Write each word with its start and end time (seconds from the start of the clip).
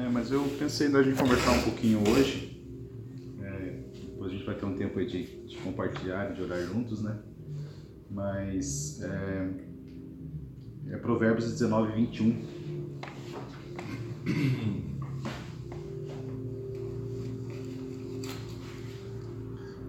É, 0.00 0.08
mas 0.08 0.32
eu 0.32 0.42
pensei 0.58 0.88
em 0.88 0.96
a 0.96 1.02
gente 1.02 1.18
conversar 1.18 1.50
um 1.50 1.60
pouquinho 1.60 2.00
hoje. 2.08 2.58
É, 3.42 3.82
depois 4.06 4.30
a 4.30 4.34
gente 4.34 4.46
vai 4.46 4.54
ter 4.54 4.64
um 4.64 4.74
tempo 4.74 4.98
aí 4.98 5.06
de, 5.06 5.46
de 5.46 5.58
compartilhar, 5.58 6.32
de 6.32 6.42
orar 6.42 6.58
juntos, 6.62 7.02
né? 7.02 7.18
Mas 8.10 9.02
é, 9.02 9.50
é 10.92 10.96
Provérbios 10.96 11.52
19, 11.52 11.92
21. 11.92 12.60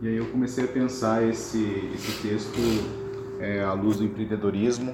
E 0.01 0.07
aí 0.07 0.17
eu 0.17 0.25
comecei 0.29 0.65
a 0.65 0.67
pensar 0.67 1.23
esse, 1.23 1.63
esse 1.93 2.27
texto 2.27 2.59
é, 3.39 3.61
à 3.63 3.71
luz 3.71 3.97
do 3.97 4.03
empreendedorismo, 4.03 4.93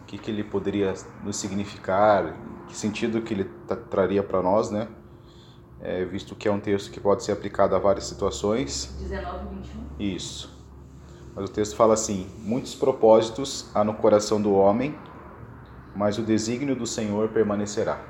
o 0.00 0.04
que, 0.06 0.16
que 0.16 0.30
ele 0.30 0.42
poderia 0.42 0.94
nos 1.22 1.36
significar, 1.36 2.34
que 2.68 2.76
sentido 2.76 3.20
que 3.20 3.34
ele 3.34 3.50
traria 3.66 4.22
para 4.22 4.42
nós, 4.42 4.70
né? 4.70 4.88
É, 5.80 6.04
visto 6.04 6.34
que 6.34 6.48
é 6.48 6.52
um 6.52 6.60
texto 6.60 6.90
que 6.90 7.00
pode 7.00 7.24
ser 7.24 7.32
aplicado 7.32 7.74
a 7.74 7.78
várias 7.78 8.04
situações. 8.04 8.96
19 9.00 9.44
e 9.44 9.54
21? 9.56 9.80
Isso. 9.98 10.54
Mas 11.34 11.50
o 11.50 11.52
texto 11.52 11.76
fala 11.76 11.94
assim: 11.94 12.26
Muitos 12.38 12.74
propósitos 12.74 13.70
há 13.74 13.84
no 13.84 13.94
coração 13.94 14.40
do 14.40 14.54
homem, 14.54 14.96
mas 15.94 16.18
o 16.18 16.22
desígnio 16.22 16.74
do 16.74 16.86
Senhor 16.86 17.28
permanecerá. 17.28 18.00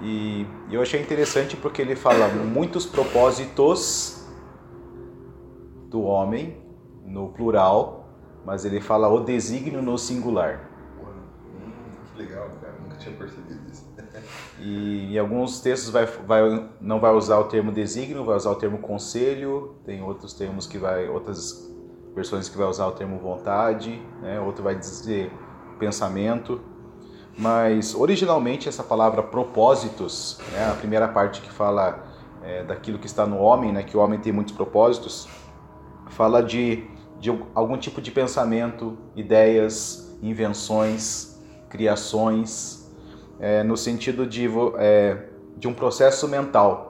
E 0.00 0.46
eu 0.70 0.80
achei 0.80 1.00
interessante 1.00 1.56
porque 1.56 1.82
ele 1.82 1.96
fala 1.96 2.28
muitos 2.28 2.86
propósitos 2.86 4.24
do 5.88 6.02
homem, 6.02 6.56
no 7.04 7.30
plural, 7.30 8.08
mas 8.44 8.64
ele 8.64 8.80
fala 8.80 9.08
o 9.08 9.20
desígnio 9.20 9.82
no 9.82 9.98
singular. 9.98 10.68
que 12.12 12.22
legal, 12.22 12.48
cara, 12.60 12.67
tinha 13.08 13.18
percebido 13.18 13.60
isso. 13.70 13.88
E 14.60 15.14
em 15.14 15.18
alguns 15.18 15.60
textos 15.60 15.90
vai, 15.90 16.04
vai, 16.04 16.68
não 16.80 16.98
vai 16.98 17.12
usar 17.12 17.38
o 17.38 17.44
termo 17.44 17.70
desígnio, 17.70 18.24
vai 18.24 18.36
usar 18.36 18.50
o 18.50 18.56
termo 18.56 18.78
conselho, 18.78 19.76
tem 19.84 20.02
outros 20.02 20.32
termos 20.32 20.66
que 20.66 20.76
vai, 20.76 21.08
outras 21.08 21.72
versões 22.14 22.48
que 22.48 22.58
vai 22.58 22.66
usar 22.66 22.88
o 22.88 22.92
termo 22.92 23.18
vontade, 23.18 24.02
né? 24.20 24.40
outro 24.40 24.64
vai 24.64 24.74
dizer 24.74 25.30
pensamento. 25.78 26.60
Mas 27.38 27.94
originalmente 27.94 28.68
essa 28.68 28.82
palavra 28.82 29.22
propósitos, 29.22 30.40
né, 30.50 30.68
a 30.68 30.74
primeira 30.74 31.06
parte 31.06 31.40
que 31.40 31.50
fala 31.52 32.04
é, 32.42 32.64
daquilo 32.64 32.98
que 32.98 33.06
está 33.06 33.24
no 33.24 33.38
homem, 33.38 33.72
né, 33.72 33.84
que 33.84 33.96
o 33.96 34.00
homem 34.00 34.18
tem 34.18 34.32
muitos 34.32 34.52
propósitos, 34.52 35.28
fala 36.08 36.42
de, 36.42 36.84
de 37.20 37.30
algum 37.54 37.76
tipo 37.76 38.02
de 38.02 38.10
pensamento, 38.10 38.98
ideias, 39.14 40.18
invenções, 40.20 41.38
criações, 41.68 42.77
é, 43.40 43.62
no 43.62 43.76
sentido 43.76 44.26
de, 44.26 44.48
é, 44.78 45.16
de 45.56 45.68
um 45.68 45.74
processo 45.74 46.26
mental, 46.28 46.88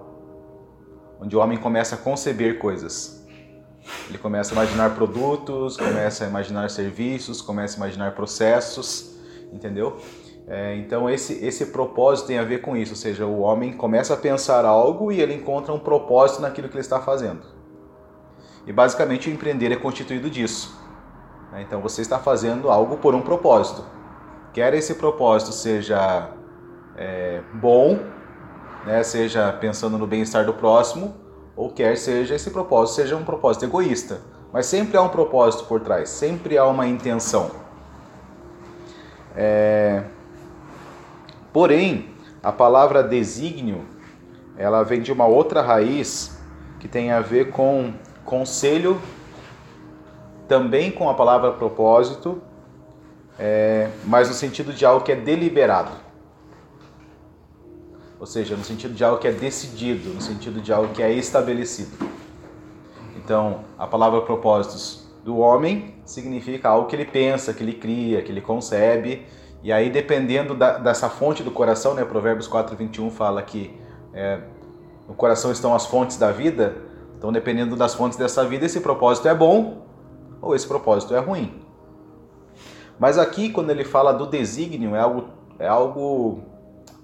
onde 1.20 1.36
o 1.36 1.40
homem 1.40 1.58
começa 1.58 1.94
a 1.94 1.98
conceber 1.98 2.58
coisas. 2.58 3.26
Ele 4.08 4.18
começa 4.18 4.52
a 4.52 4.54
imaginar 4.54 4.94
produtos, 4.94 5.76
começa 5.76 6.24
a 6.24 6.28
imaginar 6.28 6.70
serviços, 6.70 7.40
começa 7.40 7.76
a 7.76 7.78
imaginar 7.78 8.14
processos, 8.14 9.18
entendeu? 9.52 9.96
É, 10.46 10.76
então 10.76 11.10
esse, 11.10 11.44
esse 11.44 11.66
propósito 11.66 12.26
tem 12.26 12.38
a 12.38 12.44
ver 12.44 12.62
com 12.62 12.76
isso, 12.76 12.92
ou 12.92 12.96
seja, 12.96 13.26
o 13.26 13.40
homem 13.40 13.72
começa 13.72 14.14
a 14.14 14.16
pensar 14.16 14.64
algo 14.64 15.12
e 15.12 15.20
ele 15.20 15.34
encontra 15.34 15.74
um 15.74 15.78
propósito 15.78 16.40
naquilo 16.40 16.68
que 16.68 16.74
ele 16.74 16.80
está 16.80 17.00
fazendo. 17.00 17.42
E 18.66 18.72
basicamente 18.72 19.28
o 19.28 19.32
empreender 19.32 19.72
é 19.72 19.76
constituído 19.76 20.30
disso. 20.30 20.74
Né? 21.52 21.62
Então 21.62 21.80
você 21.80 22.00
está 22.00 22.18
fazendo 22.18 22.70
algo 22.70 22.96
por 22.96 23.14
um 23.14 23.20
propósito. 23.20 23.84
Quer 24.52 24.72
esse 24.74 24.94
propósito 24.94 25.52
seja 25.52 26.30
é, 26.98 27.40
bom, 27.54 27.98
né? 28.84 29.02
seja 29.02 29.52
pensando 29.52 29.96
no 29.96 30.06
bem-estar 30.06 30.44
do 30.44 30.52
próximo, 30.52 31.14
ou 31.56 31.70
quer 31.70 31.96
seja 31.96 32.34
esse 32.34 32.50
propósito 32.50 32.96
seja 32.96 33.16
um 33.16 33.24
propósito 33.24 33.64
egoísta. 33.64 34.20
Mas 34.52 34.66
sempre 34.66 34.96
há 34.96 35.02
um 35.02 35.08
propósito 35.08 35.64
por 35.64 35.80
trás, 35.80 36.10
sempre 36.10 36.58
há 36.58 36.66
uma 36.66 36.86
intenção. 36.86 37.50
É, 39.36 40.02
Porém, 41.52 42.10
a 42.42 42.52
palavra 42.52 43.02
desígnio, 43.02 43.84
ela 44.56 44.82
vem 44.82 45.00
de 45.00 45.10
uma 45.10 45.26
outra 45.26 45.62
raiz 45.62 46.38
que 46.78 46.86
tem 46.86 47.10
a 47.10 47.20
ver 47.20 47.50
com 47.50 47.92
conselho, 48.24 49.00
também 50.46 50.90
com 50.90 51.08
a 51.08 51.14
palavra 51.14 51.50
propósito, 51.50 52.40
é, 53.38 53.88
mas 54.04 54.28
no 54.28 54.34
sentido 54.34 54.72
de 54.72 54.84
algo 54.84 55.04
que 55.04 55.10
é 55.10 55.16
deliberado. 55.16 55.90
Ou 58.18 58.26
seja, 58.26 58.56
no 58.56 58.64
sentido 58.64 58.94
de 58.94 59.04
algo 59.04 59.18
que 59.18 59.28
é 59.28 59.32
decidido, 59.32 60.10
no 60.10 60.20
sentido 60.20 60.60
de 60.60 60.72
algo 60.72 60.92
que 60.92 61.02
é 61.02 61.12
estabelecido. 61.12 61.96
Então, 63.16 63.64
a 63.78 63.86
palavra 63.86 64.22
propósitos 64.22 65.06
do 65.24 65.38
homem 65.38 65.94
significa 66.04 66.68
algo 66.68 66.88
que 66.88 66.96
ele 66.96 67.04
pensa, 67.04 67.52
que 67.52 67.62
ele 67.62 67.74
cria, 67.74 68.22
que 68.22 68.32
ele 68.32 68.40
concebe, 68.40 69.26
e 69.62 69.72
aí, 69.72 69.90
dependendo 69.90 70.54
da, 70.54 70.78
dessa 70.78 71.08
fonte 71.08 71.42
do 71.42 71.50
coração, 71.50 71.94
né, 71.94 72.04
Provérbios 72.04 72.46
4, 72.46 72.76
21 72.76 73.10
fala 73.10 73.42
que 73.42 73.76
é, 74.14 74.40
no 75.08 75.14
coração 75.14 75.50
estão 75.50 75.74
as 75.74 75.86
fontes 75.86 76.16
da 76.16 76.30
vida. 76.30 76.76
Então, 77.16 77.32
dependendo 77.32 77.74
das 77.74 77.94
fontes 77.94 78.16
dessa 78.16 78.44
vida, 78.44 78.66
esse 78.66 78.80
propósito 78.80 79.26
é 79.26 79.34
bom 79.34 79.82
ou 80.40 80.54
esse 80.54 80.66
propósito 80.66 81.14
é 81.14 81.18
ruim. 81.18 81.60
Mas 82.98 83.18
aqui, 83.18 83.50
quando 83.50 83.70
ele 83.70 83.84
fala 83.84 84.12
do 84.12 84.26
desígnio, 84.26 84.94
é 84.94 85.00
algo. 85.00 85.28
É, 85.58 85.66
algo, 85.66 86.42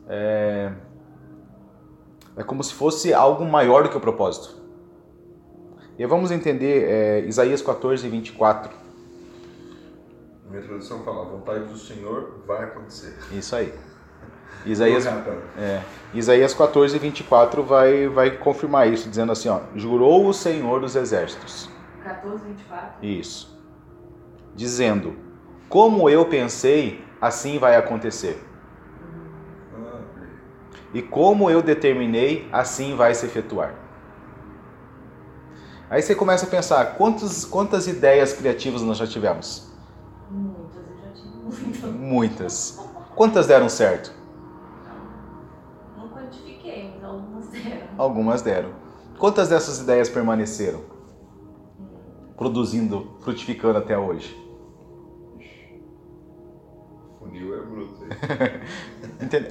é, 0.09 0.71
é 2.37 2.43
como 2.43 2.63
se 2.63 2.75
fosse 2.75 3.13
algo 3.13 3.45
maior 3.45 3.85
do 3.85 3.89
que 3.89 3.97
o 3.97 4.01
propósito. 4.01 4.63
E 5.99 6.05
vamos 6.07 6.31
entender 6.31 6.85
é, 6.89 7.21
Isaías 7.21 7.63
14, 7.63 8.09
24 8.09 8.85
minha 10.55 10.63
tradução 10.63 11.03
fala, 11.03 11.23
a 11.23 11.25
vontade 11.25 11.65
do 11.65 11.77
Senhor 11.77 12.43
vai 12.47 12.65
acontecer. 12.65 13.19
Isso 13.33 13.57
aí. 13.57 13.75
Isaías, 14.65 15.05
é, 15.59 15.83
Isaías 16.15 16.55
14, 16.55 16.97
24 16.97 17.63
vai, 17.65 18.07
vai 18.07 18.31
confirmar 18.31 18.89
isso, 18.89 19.09
dizendo 19.09 19.33
assim, 19.33 19.49
ó, 19.49 19.61
jurou 19.75 20.27
o 20.29 20.33
Senhor 20.33 20.81
dos 20.81 20.95
Exércitos. 20.95 21.69
14, 22.05 22.45
24? 22.47 23.05
Isso. 23.05 23.61
Dizendo, 24.55 25.17
como 25.69 26.09
eu 26.09 26.25
pensei, 26.27 27.05
assim 27.21 27.59
vai 27.59 27.75
acontecer. 27.75 28.41
E 30.95 31.03
como 31.03 31.51
eu 31.51 31.61
determinei, 31.61 32.49
assim 32.53 32.95
vai 32.95 33.13
se 33.17 33.27
efetuar. 33.27 33.75
Aí 35.91 36.01
você 36.01 36.15
começa 36.15 36.47
a 36.47 36.49
pensar, 36.49 36.95
quantos, 36.97 37.45
quantas 37.45 37.89
ideias 37.89 38.33
criativas 38.33 38.81
nós 38.81 38.97
já 38.97 39.07
tivemos? 39.07 39.73
Muitas, 40.31 40.77
eu 40.77 40.97
já 41.03 41.13
tive 41.13 41.37
muitas. 41.37 41.91
Muitas. 41.91 42.81
Quantas 43.17 43.47
deram 43.49 43.69
certo? 43.69 44.15
Não 45.99 46.09
quantifiquei, 46.11 46.93
mas 46.95 47.05
algumas 47.05 47.49
deram. 47.49 47.89
Algumas 47.99 48.43
deram. 48.43 48.71
Quantas 49.19 49.49
dessas 49.49 49.81
ideias 49.81 50.09
permaneceram? 50.09 50.81
Produzindo, 52.37 53.17
frutificando 53.21 53.79
até 53.79 53.99
hoje? 53.99 54.45
funil 57.35 57.55
é 57.55 57.61
bruto. 57.63 58.01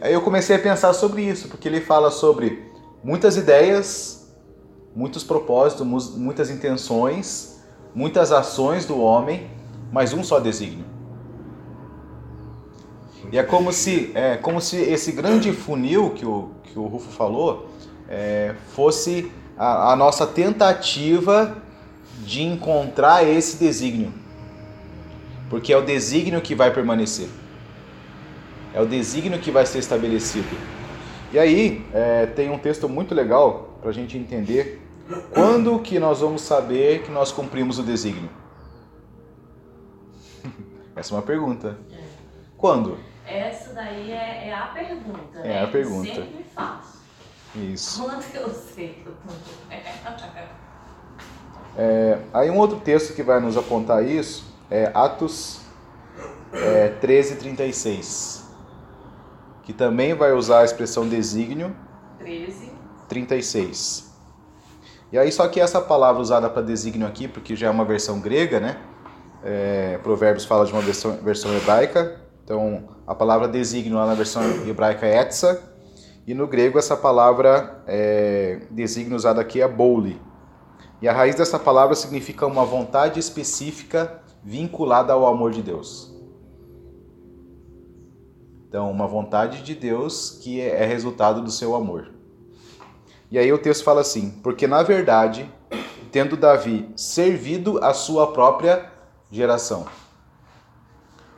Eu 0.04 0.22
comecei 0.22 0.56
a 0.56 0.60
pensar 0.60 0.94
sobre 0.94 1.22
isso, 1.24 1.48
porque 1.48 1.68
ele 1.68 1.82
fala 1.82 2.12
sobre 2.12 2.72
muitas 3.04 3.38
ideias, 3.38 4.34
muitos 4.96 5.24
propósitos, 5.24 5.86
mu- 5.86 6.18
muitas 6.20 6.50
intenções, 6.50 7.60
muitas 7.94 8.32
ações 8.32 8.86
do 8.86 9.00
homem, 9.00 9.50
mas 9.92 10.14
um 10.14 10.24
só 10.24 10.40
desígnio. 10.40 10.86
E 13.32 13.38
é 13.38 13.44
como 13.44 13.72
se, 13.72 14.12
é 14.14 14.36
como 14.38 14.60
se 14.62 14.78
esse 14.78 15.12
grande 15.12 15.52
funil 15.54 16.12
que 16.12 16.26
o, 16.26 16.52
que 16.64 16.78
o 16.78 16.86
Rufo 16.86 17.12
falou 17.12 17.68
é, 18.08 18.54
fosse 18.76 19.32
a, 19.58 19.94
a 19.94 19.96
nossa 19.96 20.28
tentativa 20.28 21.58
de 22.20 22.44
encontrar 22.44 23.28
esse 23.28 23.58
desígnio. 23.58 24.14
Porque 25.50 25.74
é 25.74 25.78
o 25.78 25.82
desígnio 25.84 26.42
que 26.42 26.54
vai 26.54 26.72
permanecer. 26.72 27.28
É 28.74 28.82
o 28.82 28.86
desígnio 28.86 29.40
que 29.40 29.52
vai 29.52 29.66
ser 29.66 29.80
estabelecido. 29.80 30.48
E 31.32 31.40
aí, 31.40 31.86
é, 31.94 32.26
tem 32.26 32.50
um 32.50 32.58
texto 32.58 32.88
muito 32.90 33.14
legal 33.14 33.78
para 33.82 33.90
a 33.90 33.94
gente 33.94 34.18
entender 34.18 34.82
quando 35.34 35.80
que 35.80 36.00
nós 36.00 36.22
vamos 36.22 36.42
saber 36.42 37.04
que 37.04 37.12
nós 37.12 37.32
cumprimos 37.32 37.78
o 37.80 37.84
desígnio. 37.84 38.30
Essa 40.96 41.14
é 41.14 41.18
uma 41.18 41.24
pergunta. 41.24 41.78
Quando? 42.58 42.98
Essa 43.26 43.74
daí 43.74 44.12
é, 44.12 44.48
é 44.50 44.54
a 44.54 44.68
pergunta, 44.68 45.40
É 45.40 45.48
né? 45.48 45.64
a 45.64 45.68
pergunta. 45.68 46.14
Sempre 46.14 46.46
faço. 46.54 47.02
Isso. 47.56 48.02
Quando 48.02 48.24
eu 48.34 48.50
sei 48.50 48.90
que 48.90 49.06
eu 49.08 49.14
tô... 49.14 49.34
É, 51.76 52.20
aí 52.32 52.50
um 52.52 52.58
outro 52.58 52.80
texto 52.80 53.16
que 53.16 53.24
vai 53.24 53.40
nos 53.40 53.58
apontar 53.58 54.06
isso 54.06 54.46
é 54.70 54.92
Atos 54.94 55.62
é, 56.52 56.90
13, 56.90 57.38
36. 57.38 58.43
Que 59.64 59.74
também 59.74 60.14
vai 60.14 60.34
usar 60.34 60.60
a 60.60 60.66
expressão 60.66 61.08
desígnio, 61.08 61.76
13. 62.20 62.72
36. 63.08 64.14
E 65.12 65.18
aí, 65.18 65.32
só 65.32 65.48
que 65.48 65.60
essa 65.60 65.80
palavra 65.80 66.22
usada 66.22 66.50
para 66.50 66.62
desígnio 66.62 67.08
aqui, 67.08 67.28
porque 67.28 67.56
já 67.56 67.68
é 67.68 67.70
uma 67.70 67.86
versão 67.86 68.20
grega, 68.20 68.60
né? 68.60 68.78
É, 69.44 70.00
Provérbios 70.00 70.46
fala 70.46 70.66
de 70.66 70.72
uma 70.72 70.82
versão, 70.82 71.18
versão 71.18 71.56
hebraica. 71.56 72.20
Então, 72.44 72.90
a 73.06 73.14
palavra 73.14 73.48
desígnio 73.48 73.98
lá 73.98 74.06
na 74.06 74.16
versão 74.16 74.42
hebraica 74.68 75.06
é 75.06 75.20
etsa. 75.20 75.62
E 76.26 76.34
no 76.34 76.48
grego, 76.48 76.80
essa 76.80 76.96
palavra 76.96 77.84
é, 77.86 78.62
desígnio 78.72 79.16
usada 79.16 79.42
aqui 79.42 79.62
é 79.62 79.68
boule. 79.68 80.20
E 81.02 81.08
a 81.08 81.14
raiz 81.14 81.36
dessa 81.36 81.60
palavra 81.60 81.96
significa 81.96 82.46
uma 82.46 82.64
vontade 82.64 83.20
específica 83.20 84.22
vinculada 84.42 85.14
ao 85.14 85.28
amor 85.28 85.52
de 85.52 85.62
Deus. 85.62 86.13
Então, 88.74 88.90
uma 88.90 89.06
vontade 89.06 89.62
de 89.62 89.76
Deus 89.76 90.32
que 90.42 90.60
é 90.60 90.84
resultado 90.84 91.44
do 91.44 91.52
seu 91.52 91.76
amor. 91.76 92.12
E 93.30 93.38
aí 93.38 93.54
o 93.54 93.60
texto 93.60 93.84
fala 93.84 94.02
assim: 94.02 94.32
porque 94.42 94.66
na 94.66 94.82
verdade, 94.82 95.48
tendo 96.12 96.36
Davi 96.36 96.92
servido 96.96 97.78
a 97.86 97.94
sua 97.94 98.34
própria 98.34 98.92
geração, 99.30 99.86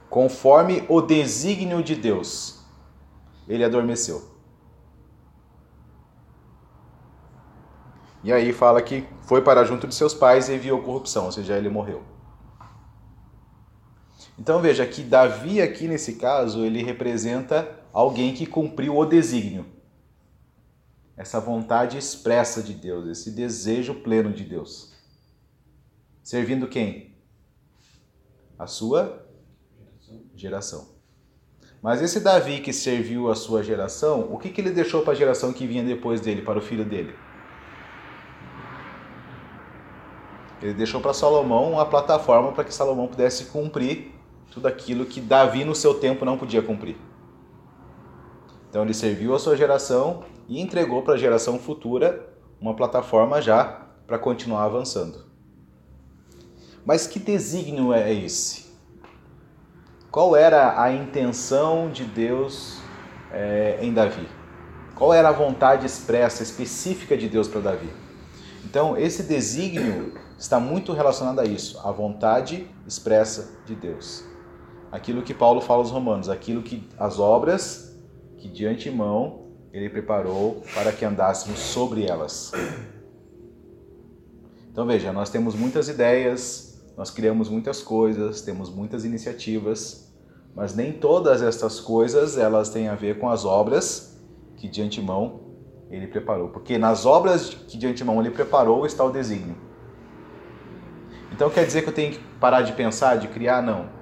conforme 0.09 0.85
o 0.87 1.01
desígnio 1.01 1.83
de 1.83 1.93
Deus, 1.93 2.63
ele 3.49 3.65
adormeceu. 3.65 4.23
E 8.23 8.31
aí 8.31 8.53
fala 8.53 8.81
que 8.81 9.05
foi 9.23 9.41
para 9.41 9.65
junto 9.65 9.85
de 9.85 9.93
seus 9.93 10.13
pais 10.13 10.47
e 10.47 10.55
enviou 10.55 10.81
corrupção, 10.81 11.25
ou 11.25 11.33
seja, 11.33 11.57
ele 11.57 11.67
morreu. 11.67 12.14
Então 14.37 14.61
veja 14.61 14.85
que 14.85 15.01
Davi 15.01 15.61
aqui 15.61 15.87
nesse 15.87 16.15
caso, 16.15 16.65
ele 16.65 16.83
representa 16.83 17.79
alguém 17.93 18.33
que 18.33 18.45
cumpriu 18.45 18.97
o 18.97 19.05
desígnio 19.05 19.75
essa 21.17 21.39
vontade 21.39 21.97
expressa 21.97 22.61
de 22.61 22.73
Deus, 22.73 23.07
esse 23.07 23.31
desejo 23.31 23.95
pleno 23.95 24.33
de 24.33 24.43
Deus. 24.43 24.93
Servindo 26.21 26.67
quem? 26.67 27.15
A 28.59 28.67
sua 28.67 29.25
geração. 30.35 30.93
Mas 31.81 32.01
esse 32.01 32.19
Davi 32.19 32.59
que 32.59 32.73
serviu 32.73 33.29
a 33.29 33.35
sua 33.35 33.63
geração, 33.63 34.33
o 34.33 34.37
que, 34.37 34.49
que 34.49 34.59
ele 34.59 34.71
deixou 34.71 35.03
para 35.03 35.13
a 35.13 35.15
geração 35.15 35.53
que 35.53 35.67
vinha 35.67 35.83
depois 35.83 36.19
dele, 36.19 36.41
para 36.41 36.57
o 36.59 36.61
filho 36.61 36.83
dele? 36.83 37.15
Ele 40.61 40.73
deixou 40.73 40.99
para 40.99 41.13
Salomão 41.13 41.73
uma 41.73 41.85
plataforma 41.85 42.51
para 42.51 42.63
que 42.63 42.73
Salomão 42.73 43.07
pudesse 43.07 43.45
cumprir 43.45 44.14
tudo 44.55 44.69
aquilo 44.69 45.05
que 45.05 45.19
Davi 45.19 45.65
no 45.65 45.75
seu 45.75 45.95
tempo 45.95 46.23
não 46.23 46.37
podia 46.37 46.61
cumprir. 46.61 46.95
Então 48.69 48.83
ele 48.83 48.93
serviu 48.93 49.35
a 49.35 49.39
sua 49.39 49.57
geração 49.57 50.23
e 50.47 50.61
entregou 50.61 51.01
para 51.01 51.15
a 51.15 51.17
geração 51.17 51.59
futura 51.59 52.25
uma 52.59 52.73
plataforma 52.73 53.41
já 53.41 53.81
para 54.07 54.17
continuar 54.17 54.63
avançando. 54.63 55.25
Mas 56.85 57.05
que 57.05 57.19
desígnio 57.19 57.91
é 57.91 58.13
esse? 58.13 58.73
Qual 60.09 60.37
era 60.37 60.81
a 60.81 60.89
intenção 60.89 61.89
de 61.91 62.05
Deus 62.05 62.79
é, 63.33 63.79
em 63.81 63.93
Davi? 63.93 64.25
Qual 64.95 65.13
era 65.13 65.27
a 65.27 65.33
vontade 65.33 65.85
expressa, 65.85 66.41
específica 66.41 67.17
de 67.17 67.27
Deus 67.27 67.49
para 67.49 67.59
Davi? 67.59 67.89
Então, 68.63 68.97
esse 68.97 69.23
desígnio 69.23 70.13
está 70.39 70.61
muito 70.61 70.93
relacionado 70.93 71.39
a 71.39 71.45
isso, 71.45 71.77
a 71.85 71.91
vontade 71.91 72.69
expressa 72.87 73.59
de 73.65 73.75
Deus. 73.75 74.34
Aquilo 74.95 75.21
que 75.21 75.33
Paulo 75.33 75.59
fala 75.59 75.81
aos 75.81 75.91
Romanos, 75.91 76.29
aquilo 76.29 76.63
que 76.63 76.81
as 76.97 77.19
obras 77.19 77.93
que 78.37 78.47
de 78.47 78.65
antemão 78.65 79.41
ele 79.73 79.89
preparou 79.89 80.63
para 80.73 80.93
que 80.93 81.03
andássemos 81.03 81.59
sobre 81.59 82.05
elas. 82.05 82.53
Então 84.71 84.85
veja, 84.87 85.11
nós 85.11 85.29
temos 85.29 85.53
muitas 85.53 85.89
ideias, 85.89 86.81
nós 86.95 87.11
criamos 87.11 87.49
muitas 87.49 87.83
coisas, 87.83 88.39
temos 88.41 88.69
muitas 88.69 89.03
iniciativas, 89.03 90.15
mas 90.55 90.73
nem 90.73 90.93
todas 90.93 91.41
estas 91.41 91.81
coisas 91.81 92.37
elas 92.37 92.69
têm 92.69 92.87
a 92.87 92.95
ver 92.95 93.19
com 93.19 93.29
as 93.29 93.43
obras 93.43 94.17
que 94.55 94.69
de 94.69 94.81
antemão 94.81 95.41
ele 95.91 96.07
preparou, 96.07 96.47
porque 96.47 96.77
nas 96.77 97.05
obras 97.05 97.49
que 97.49 97.77
de 97.77 97.85
antemão 97.85 98.21
ele 98.21 98.31
preparou 98.31 98.85
está 98.85 99.03
o 99.03 99.11
desígnio. 99.11 99.57
Então 101.33 101.49
quer 101.49 101.65
dizer 101.65 101.81
que 101.81 101.89
eu 101.89 101.93
tenho 101.93 102.13
que 102.13 102.19
parar 102.39 102.61
de 102.61 102.71
pensar, 102.71 103.17
de 103.17 103.27
criar? 103.27 103.61
Não 103.61 103.94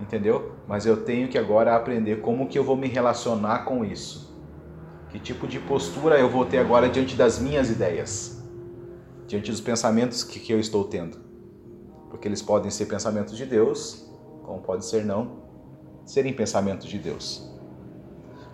entendeu? 0.00 0.52
Mas 0.66 0.86
eu 0.86 1.04
tenho 1.04 1.28
que 1.28 1.38
agora 1.38 1.76
aprender 1.76 2.20
como 2.20 2.48
que 2.48 2.58
eu 2.58 2.64
vou 2.64 2.76
me 2.76 2.88
relacionar 2.88 3.64
com 3.64 3.84
isso. 3.84 4.30
Que 5.10 5.18
tipo 5.18 5.46
de 5.46 5.58
postura 5.58 6.18
eu 6.18 6.28
vou 6.28 6.44
ter 6.44 6.58
agora 6.58 6.88
diante 6.88 7.16
das 7.16 7.38
minhas 7.38 7.70
ideias, 7.70 8.42
diante 9.26 9.50
dos 9.50 9.60
pensamentos 9.60 10.22
que, 10.22 10.38
que 10.38 10.52
eu 10.52 10.60
estou 10.60 10.84
tendo. 10.84 11.18
Porque 12.08 12.26
eles 12.26 12.40
podem 12.42 12.70
ser 12.70 12.86
pensamentos 12.86 13.36
de 13.36 13.44
Deus, 13.44 14.08
como 14.44 14.60
pode 14.60 14.84
ser 14.84 15.04
não 15.04 15.40
serem 16.04 16.32
pensamentos 16.32 16.88
de 16.88 16.98
Deus. 16.98 17.48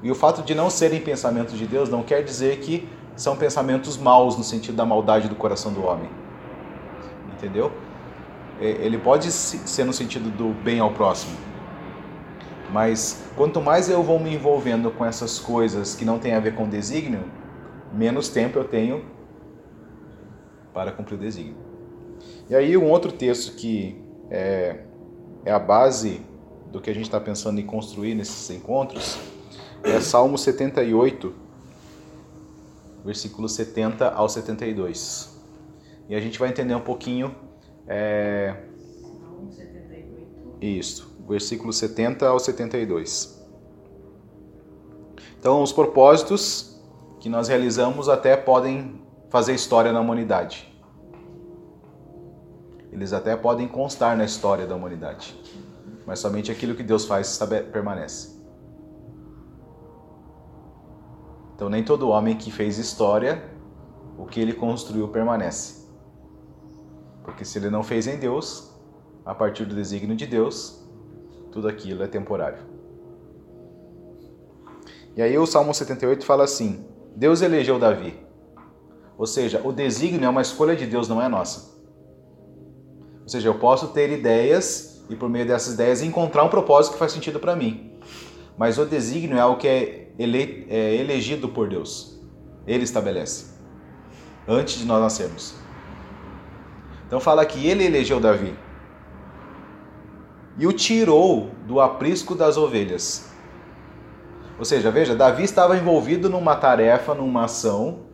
E 0.03 0.11
o 0.11 0.15
fato 0.15 0.43
de 0.43 0.55
não 0.55 0.69
serem 0.69 1.01
pensamentos 1.01 1.59
de 1.59 1.67
Deus 1.67 1.89
não 1.89 2.03
quer 2.03 2.23
dizer 2.23 2.59
que 2.59 2.87
são 3.17 3.35
pensamentos 3.35 3.97
maus 3.97 4.37
no 4.37 4.45
sentido 4.45 4.77
da 4.77 4.85
maldade 4.85 5.29
do 5.29 5.35
coração 5.35 5.73
do 5.73 5.83
homem. 5.83 6.11
Entendeu? 7.33 7.73
É, 8.61 8.65
ele 8.85 8.99
pode 8.99 9.31
ser 9.31 9.85
no 9.85 9.93
sentido 9.93 10.31
do 10.31 10.55
bem 10.63 10.81
ao 10.81 10.93
próximo. 10.93 11.37
Mas 12.73 13.25
quanto 13.37 13.61
mais 13.61 13.89
eu 13.89 14.03
vou 14.03 14.19
me 14.19 14.35
envolvendo 14.35 14.91
com 14.91 15.05
essas 15.05 15.39
coisas 15.39 15.95
que 15.95 16.05
não 16.05 16.19
têm 16.19 16.35
a 16.35 16.41
ver 16.41 16.55
com 16.55 16.69
desígnio, 16.69 17.25
menos 17.93 18.29
tempo 18.29 18.59
eu 18.59 18.65
tenho 18.65 19.05
para 20.73 20.91
cumprir 20.93 21.15
o 21.15 21.19
desígnio. 21.19 21.57
E 22.49 22.55
aí 22.55 22.77
um 22.77 22.91
outro 22.91 23.13
texto 23.13 23.55
que 23.55 24.03
é, 24.31 24.81
é 25.45 25.53
a 25.53 25.59
base 25.59 26.21
do 26.71 26.81
que 26.81 26.91
a 26.91 26.95
gente 26.95 27.05
está 27.05 27.21
pensando 27.21 27.61
em 27.61 27.65
construir 27.65 28.15
nesses 28.15 28.51
encontros 28.51 29.19
é 29.83 30.01
Salmo 30.01 30.37
78, 30.37 31.33
versículo 33.05 33.49
70 33.49 34.11
ao 34.11 34.29
72. 34.29 35.41
E 36.09 36.15
a 36.15 36.21
gente 36.21 36.39
vai 36.39 36.49
entender 36.49 36.75
um 36.75 36.81
pouquinho 36.81 37.35
é... 37.87 38.55
Salmo 39.01 39.53
78. 39.53 40.57
Isso, 40.61 41.17
versículo 41.29 41.73
70 41.73 42.27
ao 42.27 42.39
72. 42.39 43.37
Então, 45.39 45.63
os 45.63 45.73
propósitos 45.73 46.81
que 47.21 47.29
nós 47.29 47.49
realizamos 47.49 48.09
até 48.09 48.37
podem 48.37 49.01
fazer 49.29 49.55
história 49.55 49.93
na 49.93 50.01
humanidade. 50.01 50.73
Eles 52.91 53.13
até 53.13 53.37
podem 53.37 53.69
constar 53.69 54.17
na 54.17 54.25
história 54.25 54.67
da 54.67 54.75
humanidade. 54.75 55.39
Mas 56.07 56.19
somente 56.19 56.51
aquilo 56.51 56.75
que 56.75 56.83
Deus 56.83 57.05
faz 57.05 57.39
permanece. 57.73 58.37
Então, 61.55 61.69
nem 61.69 61.85
todo 61.85 62.09
homem 62.09 62.37
que 62.37 62.51
fez 62.51 62.79
história, 62.79 63.43
o 64.19 64.27
que 64.27 64.41
ele 64.41 64.53
construiu 64.53 65.09
permanece. 65.09 65.86
Porque 67.27 67.45
se 67.45 67.59
ele 67.59 67.69
não 67.69 67.83
fez 67.83 68.07
em 68.07 68.17
Deus, 68.17 68.71
a 69.25 69.35
partir 69.35 69.65
do 69.65 69.75
desígnio 69.75 70.17
de 70.17 70.27
Deus, 70.27 70.81
tudo 71.51 71.67
aquilo 71.67 72.05
é 72.05 72.07
temporário. 72.07 72.61
E 75.17 75.21
aí 75.21 75.37
o 75.37 75.45
Salmo 75.45 75.75
78 75.75 76.25
fala 76.25 76.45
assim: 76.45 76.87
Deus 77.17 77.43
elegeu 77.43 77.81
Davi. 77.81 78.17
Ou 79.19 79.27
seja, 79.27 79.61
o 79.65 79.73
desígnio 79.73 80.25
é 80.25 80.29
uma 80.29 80.41
escolha 80.41 80.77
de 80.77 80.87
Deus, 80.87 81.09
não 81.09 81.21
é 81.21 81.27
nossa. 81.27 81.75
Ou 83.23 83.29
seja, 83.29 83.49
eu 83.49 83.59
posso 83.59 83.89
ter 83.89 84.11
ideias 84.13 85.05
e 85.11 85.17
por 85.17 85.29
meio 85.29 85.47
dessas 85.47 85.75
ideias 85.75 86.03
encontrar 86.03 86.45
um 86.45 86.49
propósito 86.49 86.93
que 86.93 86.99
faz 86.99 87.11
sentido 87.11 87.41
para 87.41 87.57
mim. 87.57 87.99
Mas 88.57 88.79
o 88.79 88.87
desígnio 88.87 89.37
é 89.37 89.41
algo 89.41 89.59
que 89.59 89.67
é, 89.67 90.13
ele, 90.17 90.67
é 90.71 90.95
elegido 90.95 91.49
por 91.49 91.69
Deus. 91.69 92.21
Ele 92.67 92.85
estabelece. 92.85 93.47
Antes 94.47 94.79
de 94.79 94.85
nós 94.85 95.01
nascermos. 95.01 95.66
Então 97.07 97.21
fala 97.21 97.45
que 97.45 97.67
ele 97.67 97.85
elegeu 97.85 98.19
Davi 98.19 98.55
e 100.59 100.67
o 100.67 100.73
tirou 100.73 101.51
do 101.67 101.81
aprisco 101.81 102.35
das 102.35 102.57
ovelhas. 102.57 103.31
Ou 104.59 104.65
seja, 104.65 104.91
veja, 104.91 105.15
Davi 105.15 105.45
estava 105.45 105.77
envolvido 105.77 106.31
numa 106.31 106.57
tarefa, 106.57 107.15
numa 107.15 107.45
ação, 107.45 108.07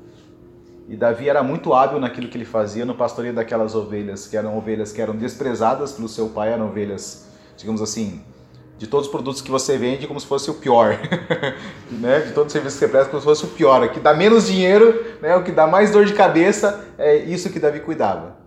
e 0.89 0.97
Davi 0.97 1.29
era 1.29 1.43
muito 1.43 1.73
hábil 1.73 2.01
naquilo 2.01 2.29
que 2.29 2.37
ele 2.37 2.45
fazia 2.45 2.85
no 2.85 2.95
pastoreio 2.95 3.33
daquelas 3.33 3.75
ovelhas, 3.77 4.27
que 4.27 4.37
eram 4.37 4.59
ovelhas 4.59 4.93
que 4.93 5.01
eram 5.01 5.15
desprezadas 5.15 5.93
pelo 5.93 6.09
seu 6.09 6.31
pai, 6.31 6.53
eram 6.53 6.67
ovelhas, 6.67 7.29
digamos 7.57 7.81
assim, 7.81 8.21
de 8.77 8.89
todos 8.89 9.07
os 9.07 9.13
produtos 9.13 9.41
que 9.41 9.51
você 9.51 9.79
vende, 9.79 10.09
como 10.09 10.19
se 10.19 10.27
fosse 10.27 10.51
o 10.51 10.55
pior. 10.55 10.99
né? 11.89 12.21
De 12.21 12.33
todos 12.33 12.49
os 12.49 12.53
serviços 12.53 12.81
que 12.81 12.87
você 12.87 12.91
presta, 12.91 13.11
como 13.11 13.21
se 13.21 13.25
fosse 13.25 13.45
o 13.45 13.49
pior. 13.49 13.85
O 13.85 13.91
que 13.91 14.01
dá 14.01 14.13
menos 14.13 14.49
dinheiro, 14.49 15.17
né? 15.23 15.37
o 15.37 15.45
que 15.45 15.53
dá 15.53 15.69
mais 15.69 15.93
dor 15.93 16.05
de 16.05 16.13
cabeça, 16.13 16.85
é 16.99 17.15
isso 17.17 17.51
que 17.51 17.61
Davi 17.61 17.79
cuidava. 17.79 18.42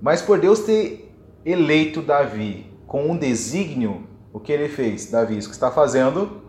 Mas 0.00 0.22
por 0.22 0.38
Deus 0.38 0.60
ter 0.60 1.14
eleito 1.44 2.00
Davi 2.00 2.72
com 2.86 3.10
um 3.10 3.16
desígnio, 3.16 4.06
o 4.32 4.40
que 4.40 4.52
ele 4.52 4.68
fez? 4.68 5.10
Davi, 5.10 5.36
isso 5.36 5.48
que 5.48 5.54
está 5.54 5.70
fazendo 5.70 6.42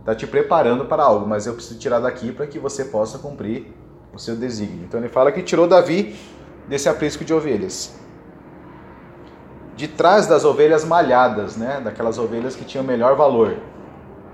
está 0.00 0.14
te 0.14 0.26
preparando 0.26 0.86
para 0.86 1.02
algo, 1.02 1.26
mas 1.26 1.46
eu 1.46 1.54
preciso 1.54 1.78
tirar 1.78 2.00
daqui 2.00 2.32
para 2.32 2.46
que 2.46 2.58
você 2.58 2.86
possa 2.86 3.18
cumprir 3.18 3.72
o 4.12 4.18
seu 4.18 4.34
desígnio. 4.34 4.84
Então 4.84 4.98
ele 4.98 5.08
fala 5.08 5.30
que 5.30 5.42
tirou 5.42 5.66
Davi 5.66 6.16
desse 6.66 6.88
aprisco 6.88 7.24
de 7.24 7.32
ovelhas. 7.34 7.94
De 9.76 9.86
trás 9.86 10.26
das 10.26 10.44
ovelhas 10.44 10.84
malhadas, 10.84 11.56
né? 11.56 11.80
Daquelas 11.82 12.18
ovelhas 12.18 12.56
que 12.56 12.64
tinham 12.64 12.84
melhor 12.84 13.16
valor. 13.16 13.56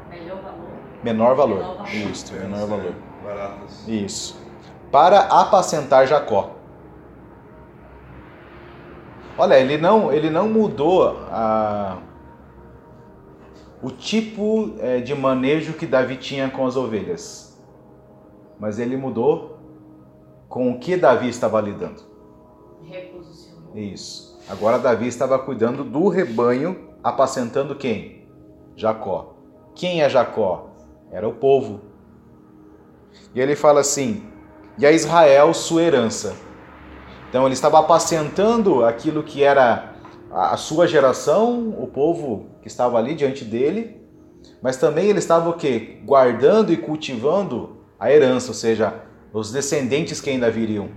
Melhor 0.08 0.40
valor. 0.42 0.68
Menor 1.02 1.35
valor. 1.37 1.58
Menor 1.58 1.76
valor. 1.76 1.94
Isso, 1.94 2.32
menor 2.32 2.66
valor. 2.66 2.94
Baratas. 3.23 3.87
Isso. 3.87 4.40
Para 4.90 5.20
apacentar 5.20 6.06
Jacó. 6.06 6.55
Olha, 9.38 9.58
ele 9.58 9.76
não, 9.76 10.12
ele 10.12 10.30
não 10.30 10.48
mudou 10.48 11.08
a, 11.30 11.98
o 13.82 13.90
tipo 13.90 14.74
é, 14.78 15.00
de 15.00 15.14
manejo 15.14 15.74
que 15.74 15.86
Davi 15.86 16.16
tinha 16.16 16.48
com 16.50 16.66
as 16.66 16.76
ovelhas. 16.76 17.60
Mas 18.58 18.78
ele 18.78 18.96
mudou 18.96 19.58
com 20.48 20.70
o 20.70 20.78
que 20.78 20.96
Davi 20.96 21.28
estava 21.28 21.60
lidando. 21.60 22.02
Reposicionou. 22.82 23.76
Isso. 23.76 24.40
Agora 24.48 24.78
Davi 24.78 25.06
estava 25.06 25.38
cuidando 25.38 25.84
do 25.84 26.08
rebanho, 26.08 26.88
apacentando 27.02 27.74
quem? 27.74 28.26
Jacó. 28.74 29.34
Quem 29.74 30.02
é 30.02 30.08
Jacó? 30.08 30.70
Era 31.10 31.28
o 31.28 31.34
povo. 31.34 31.80
E 33.34 33.40
ele 33.40 33.54
fala 33.54 33.80
assim: 33.80 34.26
e 34.78 34.86
a 34.86 34.92
Israel 34.92 35.52
sua 35.52 35.82
herança. 35.82 36.45
Então 37.36 37.44
ele 37.44 37.52
estava 37.52 37.78
apacentando 37.78 38.82
aquilo 38.82 39.22
que 39.22 39.42
era 39.42 39.92
a 40.32 40.56
sua 40.56 40.86
geração, 40.86 41.68
o 41.78 41.86
povo 41.86 42.46
que 42.62 42.66
estava 42.66 42.96
ali 42.96 43.14
diante 43.14 43.44
dele, 43.44 44.00
mas 44.62 44.78
também 44.78 45.10
ele 45.10 45.18
estava 45.18 45.50
o 45.50 45.52
quê? 45.52 45.98
Guardando 46.06 46.72
e 46.72 46.78
cultivando 46.78 47.76
a 48.00 48.10
herança, 48.10 48.48
ou 48.48 48.54
seja, 48.54 49.02
os 49.34 49.52
descendentes 49.52 50.18
que 50.18 50.30
ainda 50.30 50.50
viriam, 50.50 50.88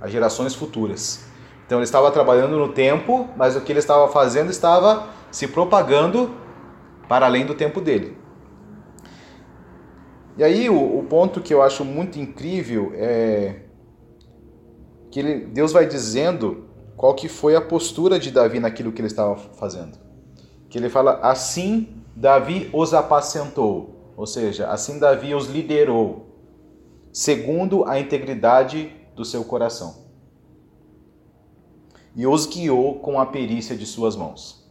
as 0.00 0.10
gerações 0.10 0.54
futuras. 0.54 1.26
Então 1.66 1.76
ele 1.76 1.84
estava 1.84 2.10
trabalhando 2.10 2.56
no 2.56 2.68
tempo, 2.72 3.28
mas 3.36 3.54
o 3.54 3.60
que 3.60 3.70
ele 3.70 3.78
estava 3.78 4.08
fazendo 4.08 4.50
estava 4.50 5.08
se 5.30 5.46
propagando 5.46 6.30
para 7.06 7.26
além 7.26 7.44
do 7.44 7.52
tempo 7.52 7.82
dele. 7.82 8.16
E 10.38 10.42
aí 10.42 10.70
o, 10.70 11.00
o 11.00 11.02
ponto 11.02 11.42
que 11.42 11.52
eu 11.52 11.60
acho 11.60 11.84
muito 11.84 12.18
incrível 12.18 12.92
é 12.94 13.71
que 15.12 15.20
ele- 15.20 15.46
Deus 15.46 15.72
vai 15.72 15.86
dizendo 15.86 16.64
qual 16.96 17.14
que 17.14 17.28
foi 17.28 17.54
a 17.54 17.60
postura 17.60 18.18
de 18.18 18.30
Davi 18.30 18.58
naquilo 18.58 18.90
que 18.90 19.00
ele 19.00 19.08
estava 19.08 19.36
fazendo. 19.36 19.98
Que 20.70 20.78
ele 20.78 20.88
fala, 20.88 21.20
assim 21.22 22.02
Davi 22.16 22.70
os 22.72 22.94
apacentou, 22.94 24.12
ou 24.16 24.26
seja, 24.26 24.68
assim 24.68 24.98
Davi 24.98 25.34
os 25.34 25.46
liderou, 25.46 26.26
segundo 27.12 27.84
a 27.84 28.00
integridade 28.00 28.90
do 29.14 29.24
seu 29.24 29.44
coração. 29.44 30.02
E 32.16 32.26
os 32.26 32.46
guiou 32.46 32.98
com 33.00 33.20
a 33.20 33.26
perícia 33.26 33.76
de 33.76 33.84
suas 33.84 34.16
mãos. 34.16 34.66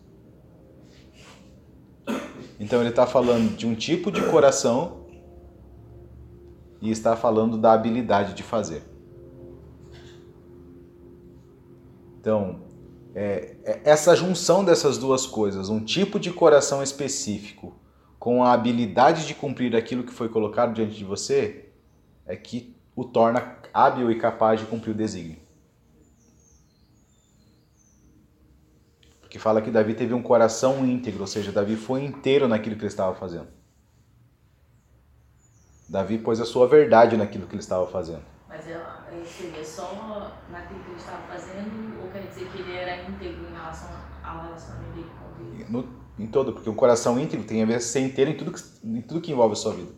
Então 2.59 2.79
ele 2.79 2.89
está 2.89 3.05
falando 3.05 3.55
de 3.55 3.67
um 3.67 3.75
tipo 3.75 4.11
de 4.11 4.21
coração 4.29 5.05
e 6.81 6.89
está 6.89 7.15
falando 7.15 7.57
da 7.57 7.73
habilidade 7.73 8.33
de 8.33 8.43
fazer. 8.43 8.90
Então, 12.21 12.61
é, 13.15 13.55
é 13.65 13.81
essa 13.83 14.15
junção 14.15 14.63
dessas 14.63 14.99
duas 14.99 15.25
coisas, 15.25 15.69
um 15.69 15.83
tipo 15.83 16.19
de 16.19 16.31
coração 16.31 16.83
específico 16.83 17.75
com 18.19 18.43
a 18.43 18.53
habilidade 18.53 19.25
de 19.25 19.33
cumprir 19.33 19.75
aquilo 19.75 20.03
que 20.03 20.13
foi 20.13 20.29
colocado 20.29 20.71
diante 20.71 20.95
de 20.95 21.03
você, 21.03 21.69
é 22.27 22.35
que 22.35 22.77
o 22.95 23.03
torna 23.03 23.57
hábil 23.73 24.11
e 24.11 24.19
capaz 24.19 24.59
de 24.59 24.67
cumprir 24.67 24.91
o 24.91 24.93
desígnio. 24.93 25.39
Porque 29.19 29.39
fala 29.39 29.61
que 29.63 29.71
Davi 29.71 29.95
teve 29.95 30.13
um 30.13 30.21
coração 30.21 30.85
íntegro, 30.85 31.21
ou 31.21 31.27
seja, 31.27 31.51
Davi 31.51 31.75
foi 31.75 32.03
inteiro 32.03 32.47
naquilo 32.47 32.75
que 32.75 32.81
ele 32.81 32.87
estava 32.87 33.15
fazendo. 33.15 33.47
Davi 35.89 36.19
pôs 36.19 36.39
a 36.39 36.45
sua 36.45 36.67
verdade 36.67 37.17
naquilo 37.17 37.47
que 37.47 37.55
ele 37.55 37.63
estava 37.63 37.87
fazendo. 37.87 38.23
Mas 38.51 38.67
ela, 38.67 39.07
é, 39.09 39.23
seria 39.23 39.63
só 39.63 40.37
naquilo 40.49 40.81
que 40.81 40.89
ele 40.89 40.99
estava 40.99 41.21
fazendo, 41.25 42.03
ou 42.03 42.11
quer 42.11 42.27
dizer 42.27 42.49
que 42.51 42.59
ele 42.59 42.75
era 42.75 43.09
íntegro 43.09 43.47
em 43.49 43.53
relação 43.53 43.89
ao 44.21 44.43
relacionamento 44.43 44.91
dele 44.93 45.07
com 45.17 45.57
Deus? 45.57 45.69
No, 45.69 46.01
em 46.19 46.27
todo, 46.27 46.51
porque 46.51 46.69
um 46.69 46.75
coração 46.75 47.17
íntegro 47.17 47.47
tem 47.47 47.63
a 47.63 47.65
ver 47.65 47.79
ser 47.79 48.01
inteiro 48.01 48.31
em 48.31 48.35
tudo, 48.35 48.51
que, 48.51 48.61
em 48.83 49.01
tudo 49.01 49.21
que 49.21 49.31
envolve 49.31 49.53
a 49.53 49.55
sua 49.55 49.73
vida. 49.73 49.93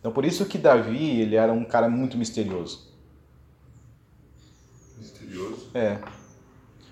Então 0.00 0.10
por 0.10 0.24
isso 0.24 0.46
que 0.46 0.56
Davi, 0.56 1.20
ele 1.20 1.36
era 1.36 1.52
um 1.52 1.64
cara 1.64 1.90
muito 1.90 2.16
misterioso. 2.16 2.90
Misterioso. 4.96 5.70
É. 5.74 5.98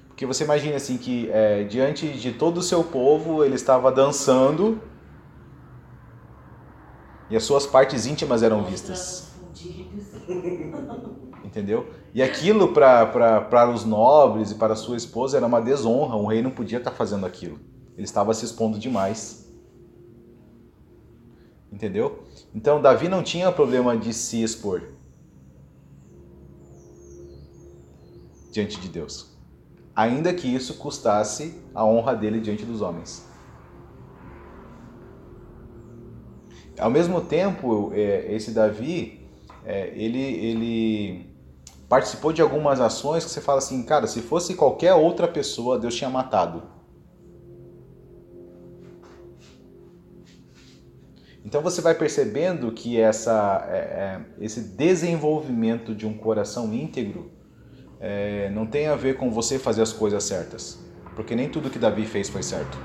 Porque 0.09 0.27
você 0.27 0.45
imagina 0.45 0.77
assim 0.77 0.99
que 0.99 1.31
é, 1.31 1.65
diante 1.65 2.07
de 2.13 2.33
todo 2.33 2.59
o 2.59 2.63
seu 2.63 2.85
povo, 2.85 3.43
ele 3.43 3.55
estava 3.55 3.91
dançando 3.91 4.81
e 7.31 7.37
as 7.37 7.45
suas 7.45 7.67
partes 7.67 8.05
íntimas 8.05 8.43
eram 8.43 8.63
vistas. 8.63 9.34
Entendeu? 11.45 11.89
E 12.13 12.23
aquilo 12.23 12.73
para 12.73 13.71
os 13.71 13.85
nobres 13.85 14.51
e 14.51 14.55
para 14.55 14.75
sua 14.75 14.97
esposa 14.97 15.37
era 15.37 15.47
uma 15.47 15.61
desonra. 15.61 16.17
Um 16.17 16.27
rei 16.27 16.43
não 16.43 16.51
podia 16.51 16.79
estar 16.79 16.91
fazendo 16.91 17.27
aquilo. 17.27 17.59
Ele 17.97 18.05
estava 18.05 18.33
se 18.35 18.45
expondo 18.45 18.79
demais. 18.79 19.53
Entendeu? 21.71 22.25
Então 22.55 22.81
Davi 22.81 23.09
não 23.09 23.23
tinha 23.23 23.51
problema 23.53 23.97
de 23.97 24.13
se 24.13 24.43
expor 24.43 24.83
diante 28.51 28.81
de 28.81 28.89
Deus. 28.89 29.37
Ainda 29.95 30.33
que 30.33 30.49
isso 30.49 30.75
custasse 30.75 31.61
a 31.75 31.85
honra 31.85 32.15
dele 32.15 32.41
diante 32.41 32.65
dos 32.65 32.81
homens. 32.81 33.27
Ao 36.79 36.91
mesmo 36.91 37.21
tempo, 37.21 37.91
é, 37.93 38.33
esse 38.33 38.51
Davi, 38.51 39.24
é, 39.65 39.93
ele, 39.95 40.21
ele 40.21 41.35
participou 41.89 42.33
de 42.33 42.43
algumas 42.43 42.81
ações 42.81 43.25
que 43.25 43.31
você 43.31 43.41
fala 43.41 43.59
assim, 43.59 43.83
cara, 43.83 44.07
se 44.07 44.21
fosse 44.21 44.55
qualquer 44.55 44.95
outra 44.95 45.27
pessoa, 45.27 45.79
Deus 45.79 45.95
tinha 45.95 46.11
matado. 46.11 46.63
Então 51.45 51.61
você 51.63 51.81
vai 51.81 51.95
percebendo 51.95 52.73
que 52.73 52.99
essa, 52.99 53.67
é, 53.71 53.77
é, 53.77 54.21
esse 54.41 54.61
desenvolvimento 54.61 55.95
de 55.95 56.07
um 56.07 56.15
coração 56.15 56.73
íntegro 56.73 57.31
é, 58.01 58.51
não 58.51 58.67
tem 58.67 58.87
a 58.87 58.97
ver 58.97 59.17
com 59.17 59.31
você 59.31 59.59
fazer 59.59 59.83
as 59.83 59.93
coisas 59.93 60.25
certas, 60.25 60.79
porque 61.15 61.37
nem 61.37 61.49
tudo 61.49 61.71
que 61.71 61.79
Davi 61.79 62.07
fez 62.07 62.29
foi 62.29 62.43
certo. 62.43 62.77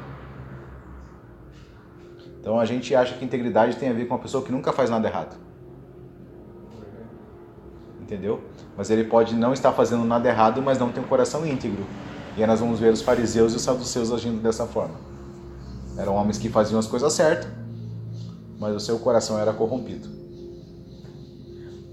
Então 2.39 2.59
a 2.59 2.65
gente 2.65 2.93
acha 2.93 3.17
que 3.17 3.24
integridade 3.24 3.77
tem 3.77 3.89
a 3.89 3.93
ver 3.93 4.05
com 4.05 4.13
uma 4.13 4.21
pessoa 4.21 4.43
que 4.43 4.51
nunca 4.51 4.71
faz 4.74 4.89
nada 4.89 5.07
errado. 5.07 5.48
Entendeu? 8.09 8.41
Mas 8.75 8.89
ele 8.89 9.03
pode 9.03 9.35
não 9.35 9.53
estar 9.53 9.71
fazendo 9.71 10.03
nada 10.03 10.27
errado, 10.27 10.63
mas 10.63 10.79
não 10.79 10.91
tem 10.91 11.03
um 11.03 11.05
coração 11.05 11.45
íntegro. 11.45 11.85
E 12.35 12.41
aí 12.41 12.47
nós 12.47 12.59
vamos 12.59 12.79
ver 12.79 12.91
os 12.91 13.03
fariseus 13.03 13.53
e 13.53 13.57
os 13.57 13.61
saduceus 13.61 14.11
agindo 14.11 14.41
dessa 14.41 14.65
forma. 14.65 14.95
Eram 15.95 16.15
homens 16.15 16.39
que 16.39 16.49
faziam 16.49 16.79
as 16.79 16.87
coisas 16.87 17.13
certas, 17.13 17.51
mas 18.57 18.75
o 18.75 18.79
seu 18.79 18.97
coração 18.97 19.37
era 19.37 19.53
corrompido. 19.53 20.09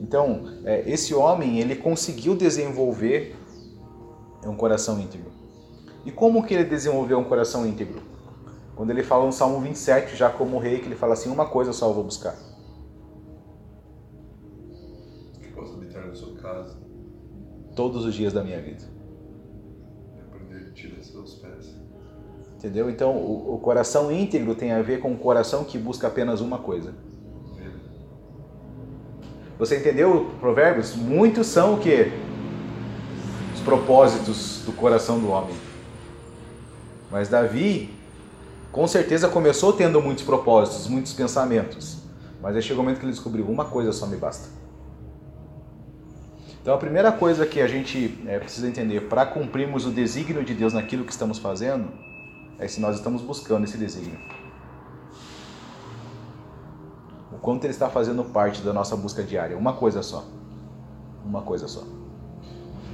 Então, 0.00 0.48
é, 0.64 0.90
esse 0.90 1.12
homem, 1.14 1.60
ele 1.60 1.76
conseguiu 1.76 2.34
desenvolver 2.34 3.36
um 4.42 4.56
coração 4.56 4.98
íntegro. 4.98 5.30
E 6.02 6.10
como 6.10 6.46
que 6.46 6.54
ele 6.54 6.64
desenvolveu 6.64 7.18
um 7.18 7.24
coração 7.24 7.66
íntegro? 7.66 8.00
Quando 8.74 8.88
ele 8.88 9.02
fala 9.02 9.26
no 9.26 9.32
Salmo 9.32 9.60
27, 9.60 10.16
já 10.16 10.30
como 10.30 10.56
rei, 10.58 10.78
que 10.78 10.86
ele 10.86 10.96
fala 10.96 11.12
assim, 11.12 11.28
uma 11.28 11.44
coisa 11.44 11.74
só 11.74 11.88
eu 11.88 11.92
vou 11.94 12.04
buscar. 12.04 12.55
Todos 17.76 18.04
os 18.06 18.14
dias 18.14 18.32
da 18.32 18.42
minha 18.42 18.60
vida. 18.60 18.84
aprender 20.26 20.72
seus 21.02 21.34
pés. 21.34 21.76
Entendeu? 22.56 22.90
Então, 22.90 23.14
o, 23.16 23.54
o 23.54 23.58
coração 23.58 24.10
íntegro 24.10 24.54
tem 24.54 24.72
a 24.72 24.82
ver 24.82 24.98
com 24.98 25.12
um 25.12 25.16
coração 25.16 25.62
que 25.62 25.78
busca 25.78 26.08
apenas 26.08 26.40
uma 26.40 26.58
coisa. 26.58 26.94
Você 29.58 29.78
entendeu, 29.78 30.30
Provérbios? 30.40 30.94
Muitos 30.94 31.46
são 31.46 31.74
o 31.74 31.78
quê? 31.78 32.12
Os 33.54 33.60
propósitos 33.60 34.62
do 34.66 34.72
coração 34.72 35.18
do 35.18 35.28
homem. 35.28 35.54
Mas 37.10 37.28
Davi, 37.28 37.90
com 38.70 38.86
certeza, 38.86 39.28
começou 39.28 39.72
tendo 39.72 40.00
muitos 40.02 40.24
propósitos, 40.24 40.88
muitos 40.88 41.14
pensamentos. 41.14 41.98
Mas 42.42 42.54
aí 42.54 42.62
chegou 42.62 42.82
o 42.82 42.84
momento 42.84 43.00
que 43.00 43.06
ele 43.06 43.12
descobriu: 43.12 43.46
uma 43.46 43.64
coisa 43.64 43.92
só 43.92 44.06
me 44.06 44.16
basta. 44.16 44.48
Então 46.66 46.74
a 46.74 46.78
primeira 46.78 47.12
coisa 47.12 47.46
que 47.46 47.60
a 47.60 47.68
gente 47.68 48.20
é, 48.26 48.40
precisa 48.40 48.66
entender 48.66 49.02
para 49.02 49.24
cumprirmos 49.24 49.86
o 49.86 49.92
desígnio 49.92 50.44
de 50.44 50.52
Deus 50.52 50.72
naquilo 50.72 51.04
que 51.04 51.12
estamos 51.12 51.38
fazendo 51.38 51.92
é 52.58 52.66
se 52.66 52.80
nós 52.80 52.96
estamos 52.96 53.22
buscando 53.22 53.62
esse 53.62 53.78
desígnio. 53.78 54.18
O 57.30 57.38
quanto 57.38 57.62
ele 57.62 57.72
está 57.72 57.88
fazendo 57.88 58.24
parte 58.24 58.62
da 58.62 58.72
nossa 58.72 58.96
busca 58.96 59.22
diária. 59.22 59.56
Uma 59.56 59.74
coisa 59.74 60.02
só. 60.02 60.24
Uma 61.24 61.42
coisa 61.42 61.68
só. 61.68 61.84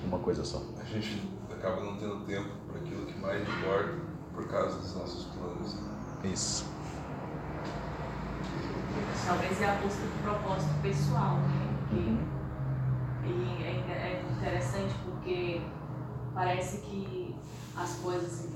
Uma 0.05 0.19
coisa 0.19 0.45
só. 0.45 0.61
A 0.79 0.85
gente 0.85 1.27
acaba 1.51 1.81
não 1.81 1.97
tendo 1.97 2.27
tempo 2.27 2.51
para 2.71 2.79
aquilo 2.79 3.07
que 3.07 3.19
mais 3.21 3.41
importa 3.41 3.95
por 4.35 4.49
causa 4.49 4.77
dos 4.77 4.95
nossos 4.97 5.25
planos. 5.33 5.79
Isso. 6.25 6.67
Talvez 9.27 9.63
é 9.63 9.65
a 9.65 9.75
busca 9.77 10.03
do 10.03 10.23
propósito 10.23 10.75
pessoal, 10.83 11.37
né? 11.37 11.75
Uhum. 11.93 12.43
E 13.25 13.63
é, 13.63 13.71
é 13.93 14.23
interessante 14.37 14.95
porque 15.33 15.61
parece 16.35 16.79
que 16.79 17.35
as 17.77 17.95
coisas 17.97 18.49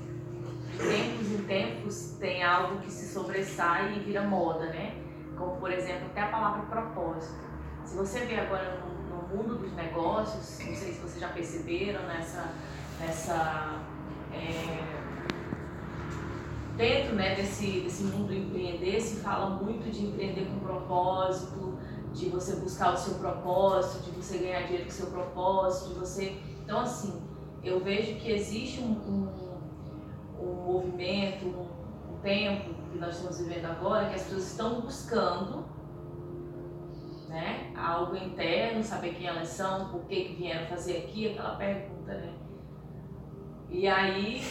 de 0.71 0.77
tempos 0.77 1.31
em 1.31 1.43
tempos 1.43 2.15
tem 2.19 2.43
algo 2.43 2.79
que 2.81 2.91
se 2.91 3.11
sobressai 3.11 3.97
e 3.97 3.99
vira 4.01 4.21
moda, 4.21 4.67
né? 4.67 4.95
Como 5.35 5.57
por 5.57 5.71
exemplo 5.71 6.05
até 6.07 6.21
a 6.21 6.27
palavra 6.27 6.63
propósito. 6.63 7.47
Se 7.83 7.95
você 7.95 8.25
vê 8.25 8.39
agora 8.39 8.79
no, 8.79 9.15
no 9.15 9.27
mundo 9.27 9.55
dos 9.57 9.73
negócios, 9.73 10.59
não 10.59 10.75
sei 10.75 10.93
se 10.93 10.99
vocês 10.99 11.19
já 11.19 11.29
perceberam 11.29 12.05
nessa, 12.07 12.51
nessa 12.99 13.81
é, 14.33 14.97
dentro 16.75 17.15
né, 17.15 17.33
desse, 17.35 17.81
desse 17.81 18.03
mundo 18.03 18.33
empreender 18.33 19.01
se 19.01 19.17
fala 19.21 19.49
muito 19.49 19.89
de 19.89 20.05
empreender 20.05 20.45
com 20.45 20.59
propósito, 20.59 21.77
de 22.13 22.29
você 22.29 22.55
buscar 22.57 22.93
o 22.93 22.97
seu 22.97 23.15
propósito, 23.15 24.03
de 24.03 24.11
você 24.11 24.37
ganhar 24.39 24.63
dinheiro 24.63 24.85
com 24.85 24.91
o 24.91 24.93
seu 24.93 25.07
propósito, 25.07 25.93
de 25.93 25.99
você. 25.99 26.37
Então, 26.67 26.81
assim, 26.81 27.21
eu 27.63 27.79
vejo 27.79 28.15
que 28.15 28.29
existe 28.29 28.81
um, 28.81 28.91
um, 28.91 29.29
um 30.37 30.53
movimento, 30.65 31.45
um, 31.45 32.19
tempo 32.21 32.73
que 32.91 32.97
nós 32.97 33.15
estamos 33.15 33.39
vivendo 33.39 33.67
agora, 33.67 34.09
que 34.09 34.15
as 34.15 34.23
pessoas 34.23 34.51
estão 34.51 34.81
buscando 34.81 35.63
né, 37.29 37.71
algo 37.73 38.17
interno, 38.17 38.83
saber 38.83 39.13
quem 39.13 39.27
elas 39.27 39.47
são, 39.47 39.87
por 39.87 40.01
que, 40.07 40.25
que 40.25 40.33
vieram 40.33 40.67
fazer 40.67 40.97
aqui, 40.97 41.29
aquela 41.29 41.55
pergunta, 41.55 42.13
né? 42.15 42.33
E 43.69 43.87
aí, 43.87 44.43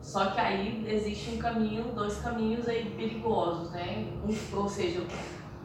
só 0.00 0.30
que 0.30 0.40
aí 0.40 0.86
existe 0.88 1.34
um 1.34 1.36
caminho, 1.36 1.92
dois 1.92 2.18
caminhos 2.22 2.66
aí 2.66 2.94
perigosos, 2.96 3.72
né? 3.72 4.10
Um, 4.24 4.56
ou 4.56 4.66
seja, 4.66 5.06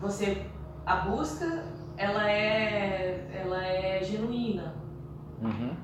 você 0.02 0.46
a 0.86 0.98
busca 0.98 1.64
ela 1.96 2.30
é, 2.30 3.26
ela 3.34 3.66
é 3.66 4.04
genuína. 4.04 4.81
Uhum. 5.42 5.76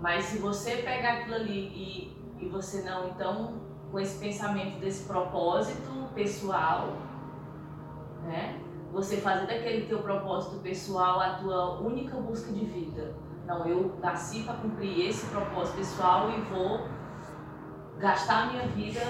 Mas 0.00 0.24
se 0.24 0.38
você 0.38 0.76
pegar 0.76 1.18
aquilo 1.18 1.36
ali 1.36 1.68
e, 1.68 2.16
e 2.40 2.48
você 2.48 2.82
não, 2.82 3.08
então, 3.08 3.54
com 3.90 4.00
esse 4.00 4.18
pensamento 4.18 4.78
desse 4.78 5.04
propósito 5.04 6.08
pessoal, 6.14 6.96
né? 8.24 8.60
Você 8.92 9.16
fazer 9.18 9.46
daquele 9.46 9.86
teu 9.86 10.02
propósito 10.02 10.56
pessoal 10.60 11.18
a 11.20 11.34
tua 11.36 11.80
única 11.80 12.16
busca 12.16 12.52
de 12.52 12.64
vida. 12.64 13.14
Não, 13.46 13.66
eu 13.66 13.96
nasci 14.00 14.42
para 14.42 14.54
cumprir 14.54 15.08
esse 15.08 15.26
propósito 15.26 15.76
pessoal 15.76 16.30
e 16.30 16.40
vou 16.42 16.86
gastar 17.98 18.42
a 18.42 18.46
minha 18.52 18.66
vida 18.68 19.00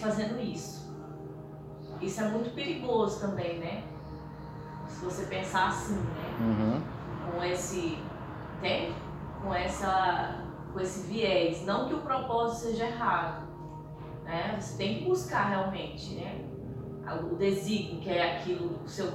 fazendo 0.00 0.40
isso. 0.40 0.80
Isso 2.00 2.20
é 2.20 2.28
muito 2.28 2.54
perigoso 2.54 3.20
também, 3.20 3.58
né? 3.58 3.84
se 5.00 5.04
você 5.04 5.24
pensar 5.24 5.68
assim, 5.68 5.94
né? 5.94 6.36
Uhum. 6.40 6.82
Com 7.32 7.44
esse, 7.44 7.98
tem? 8.60 8.94
Com 9.42 9.54
essa, 9.54 10.44
com 10.72 10.80
esse 10.80 11.06
viés, 11.06 11.64
não 11.64 11.88
que 11.88 11.94
o 11.94 12.00
propósito 12.00 12.68
seja 12.68 12.86
errado, 12.86 13.48
né? 14.24 14.56
Você 14.58 14.76
tem 14.76 14.98
que 14.98 15.04
buscar 15.04 15.48
realmente, 15.48 16.14
né? 16.14 16.44
O 17.30 17.34
desígnio, 17.34 18.00
que 18.00 18.10
é 18.10 18.36
aquilo, 18.36 18.78
o 18.84 18.88
seu 18.88 19.12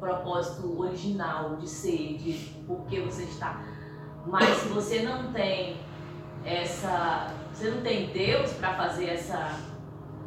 propósito 0.00 0.80
original 0.80 1.56
de 1.56 1.68
ser, 1.68 2.16
de 2.16 2.32
por 2.66 2.86
que 2.86 3.00
você 3.00 3.24
está. 3.24 3.60
Mas 4.26 4.56
se 4.58 4.68
você 4.68 5.02
não 5.02 5.32
tem 5.32 5.76
essa, 6.44 7.28
você 7.52 7.70
não 7.70 7.82
tem 7.82 8.10
Deus 8.10 8.52
para 8.54 8.74
fazer 8.74 9.06
essa, 9.10 9.58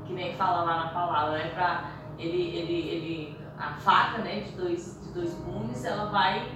que 0.05 0.13
nem 0.13 0.35
fala 0.35 0.63
lá 0.63 0.85
na 0.85 0.89
palavra, 0.89 1.37
né? 1.37 1.49
Para 1.49 1.91
ele, 2.19 2.57
ele, 2.57 2.89
ele 2.89 3.37
a 3.57 3.73
faca 3.73 4.19
né, 4.19 4.41
de, 4.41 4.51
dois, 4.51 4.99
de 5.03 5.13
dois 5.13 5.35
ela 5.83 6.05
vai, 6.05 6.47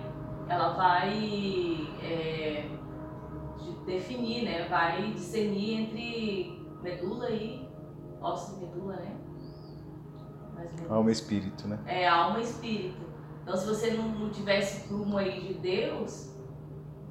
ela 0.52 0.74
vai 0.74 1.88
é, 2.04 2.68
de 3.58 3.72
definir, 3.86 4.44
né, 4.44 4.68
vai 4.68 5.12
discernir 5.14 5.82
entre 5.82 6.68
medula 6.82 7.30
e 7.30 7.70
e 8.22 8.60
medula, 8.60 8.96
né? 8.98 9.18
Medula. 10.56 10.96
Alma 10.96 11.10
e 11.10 11.14
espírito, 11.14 11.68
né? 11.68 11.80
É, 11.88 12.08
alma 12.08 12.40
e 12.40 12.44
espírito. 12.44 13.02
Então, 13.42 13.58
se 13.58 13.66
você 13.66 13.92
não, 13.92 14.10
não 14.10 14.30
tivesse 14.30 14.88
prumo 14.88 15.18
aí 15.18 15.42
de 15.48 15.54
Deus, 15.56 16.36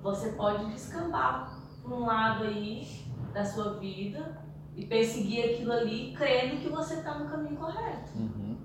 você 0.02 0.30
pode 0.32 0.66
descambar 0.66 1.60
para 1.82 1.94
um 1.94 2.06
lado 2.06 2.44
aí 2.44 2.86
da 3.32 3.44
sua 3.44 3.74
vida 3.78 4.38
e 4.76 4.86
perseguir 4.86 5.46
aquilo 5.46 5.72
ali, 5.72 6.14
crendo 6.16 6.58
que 6.58 6.68
você 6.68 6.94
está 6.94 7.18
no 7.18 7.28
caminho 7.28 7.56
correto. 7.56 8.12
Uhum. 8.16 8.56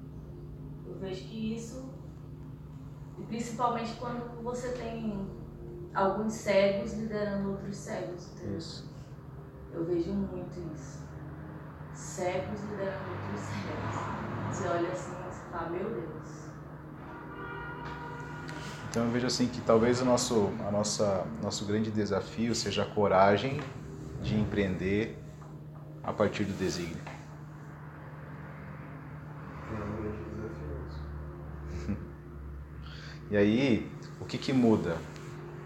Eu 0.86 1.00
vejo 1.00 1.24
que 1.26 1.56
isso, 1.56 1.90
principalmente 3.24 3.94
quando 3.96 4.44
você 4.44 4.70
tem 4.70 5.28
alguns 5.94 6.34
cegos 6.34 6.94
liderando 6.94 7.52
outros 7.52 7.76
cegos. 7.76 8.32
Entendeu? 8.34 8.58
Isso. 8.58 8.90
Eu 9.74 9.86
vejo 9.86 10.12
muito 10.12 10.74
isso. 10.74 11.00
Cegos 11.94 12.62
liderando 12.62 13.10
outros 13.10 13.42
cegos. 13.42 14.16
Você 14.52 14.68
olha 14.68 14.90
assim 14.90 15.12
e 15.12 15.34
você 15.34 15.42
fala, 15.52 15.70
meu 15.70 15.90
Deus. 15.90 16.46
Então 18.90 19.04
eu 19.04 19.12
vejo 19.12 19.28
assim 19.28 19.48
que 19.48 19.60
talvez 19.62 20.02
o 20.02 20.06
nosso, 20.06 20.52
a 20.66 20.72
nossa, 20.72 21.26
nosso 21.42 21.66
grande 21.66 21.92
desafio 21.92 22.56
seja 22.56 22.84
a 22.84 22.86
coragem 22.86 23.60
de 24.22 24.40
empreender 24.40 25.18
a 26.02 26.14
partir 26.14 26.46
do 26.46 26.54
desígnio. 26.54 27.15
E 33.32 33.38
aí, 33.38 33.92
o 34.22 34.26
que, 34.26 34.38
que 34.38 34.54
muda? 34.54 34.98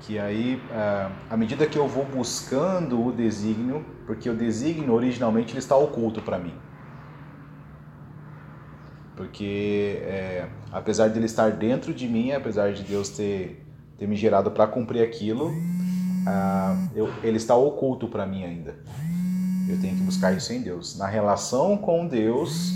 Que 0.01 0.17
aí, 0.17 0.61
é, 0.71 1.09
à 1.29 1.35
medida 1.35 1.65
que 1.65 1.77
eu 1.77 1.87
vou 1.87 2.05
buscando 2.05 3.05
o 3.05 3.11
desígnio, 3.11 3.85
porque 4.05 4.29
o 4.29 4.35
desígnio 4.35 4.93
originalmente 4.93 5.51
ele 5.51 5.59
está 5.59 5.75
oculto 5.75 6.21
para 6.21 6.39
mim. 6.39 6.53
Porque 9.15 9.99
é, 10.03 10.47
apesar 10.71 11.09
de 11.09 11.19
ele 11.19 11.25
estar 11.25 11.51
dentro 11.51 11.93
de 11.93 12.07
mim, 12.07 12.31
apesar 12.31 12.71
de 12.71 12.83
Deus 12.83 13.09
ter, 13.09 13.65
ter 13.97 14.07
me 14.07 14.15
gerado 14.15 14.51
para 14.51 14.65
cumprir 14.65 15.03
aquilo, 15.03 15.49
uh, 15.49 16.89
eu, 16.95 17.09
ele 17.21 17.35
está 17.35 17.53
oculto 17.53 18.07
para 18.07 18.25
mim 18.25 18.45
ainda. 18.45 18.77
Eu 19.67 19.79
tenho 19.79 19.95
que 19.97 20.03
buscar 20.03 20.31
isso 20.31 20.53
em 20.53 20.61
Deus. 20.61 20.97
Na 20.97 21.05
relação 21.05 21.77
com 21.77 22.07
Deus, 22.07 22.73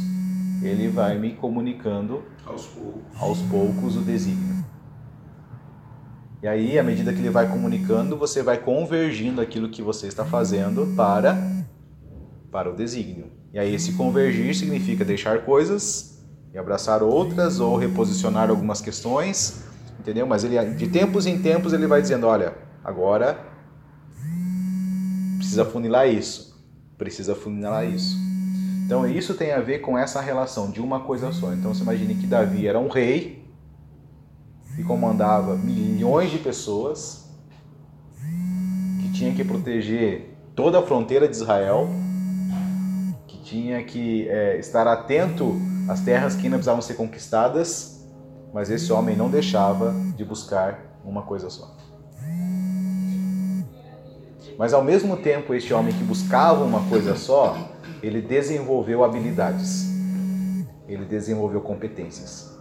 ele 0.61 0.89
vai 0.89 1.17
me 1.17 1.31
comunicando 1.31 2.21
aos 2.45 2.65
poucos, 2.67 3.01
aos 3.19 3.39
poucos 3.43 3.95
o 3.95 4.01
desígnio. 4.01 4.52
E 6.43 6.47
aí, 6.47 6.77
à 6.77 6.83
medida 6.83 7.13
que 7.13 7.19
ele 7.19 7.29
vai 7.29 7.49
comunicando, 7.49 8.17
você 8.17 8.43
vai 8.43 8.57
convergindo 8.57 9.39
aquilo 9.39 9.69
que 9.69 9.81
você 9.81 10.07
está 10.07 10.25
fazendo 10.25 10.93
para 10.93 11.37
para 12.51 12.69
o 12.69 12.75
desígnio. 12.75 13.31
E 13.53 13.57
aí 13.57 13.73
esse 13.73 13.93
convergir 13.93 14.53
significa 14.53 15.05
deixar 15.05 15.45
coisas 15.45 16.21
e 16.53 16.57
abraçar 16.57 17.01
outras 17.01 17.61
ou 17.61 17.77
reposicionar 17.77 18.49
algumas 18.49 18.81
questões, 18.81 19.63
entendeu? 19.97 20.27
Mas 20.27 20.43
ele 20.43 20.61
de 20.75 20.87
tempos 20.89 21.25
em 21.25 21.41
tempos 21.41 21.71
ele 21.71 21.87
vai 21.87 22.01
dizendo, 22.01 22.27
olha, 22.27 22.53
agora 22.83 23.39
precisa 25.37 25.63
funilar 25.63 26.09
isso, 26.09 26.61
precisa 26.97 27.33
funilar 27.33 27.87
isso. 27.87 28.17
Então 28.85 29.07
isso 29.07 29.33
tem 29.33 29.53
a 29.53 29.61
ver 29.61 29.79
com 29.79 29.97
essa 29.97 30.19
relação 30.19 30.69
de 30.69 30.81
uma 30.81 30.99
coisa 30.99 31.31
só. 31.31 31.53
Então 31.53 31.73
você 31.73 31.83
imagine 31.83 32.15
que 32.15 32.27
Davi 32.27 32.67
era 32.67 32.77
um 32.77 32.89
rei 32.89 33.42
e 34.77 34.83
comandava 34.83 35.55
milhões 35.55 36.31
de 36.31 36.37
pessoas, 36.37 37.29
que 39.01 39.11
tinha 39.11 39.33
que 39.33 39.43
proteger 39.43 40.35
toda 40.55 40.79
a 40.79 40.81
fronteira 40.81 41.27
de 41.27 41.35
Israel, 41.35 41.87
que 43.27 43.37
tinha 43.43 43.83
que 43.83 44.27
é, 44.27 44.57
estar 44.57 44.87
atento 44.87 45.59
às 45.87 46.01
terras 46.01 46.35
que 46.35 46.43
ainda 46.43 46.57
precisavam 46.57 46.81
ser 46.81 46.95
conquistadas, 46.95 48.07
mas 48.53 48.69
esse 48.69 48.91
homem 48.91 49.15
não 49.15 49.29
deixava 49.29 49.93
de 50.15 50.23
buscar 50.23 50.99
uma 51.03 51.23
coisa 51.23 51.49
só. 51.49 51.75
Mas 54.57 54.73
ao 54.73 54.83
mesmo 54.83 55.17
tempo, 55.17 55.53
este 55.53 55.73
homem 55.73 55.93
que 55.93 56.03
buscava 56.03 56.63
uma 56.63 56.87
coisa 56.87 57.15
só, 57.15 57.57
ele 58.01 58.21
desenvolveu 58.21 59.03
habilidades, 59.03 59.87
ele 60.87 61.05
desenvolveu 61.05 61.61
competências. 61.61 62.52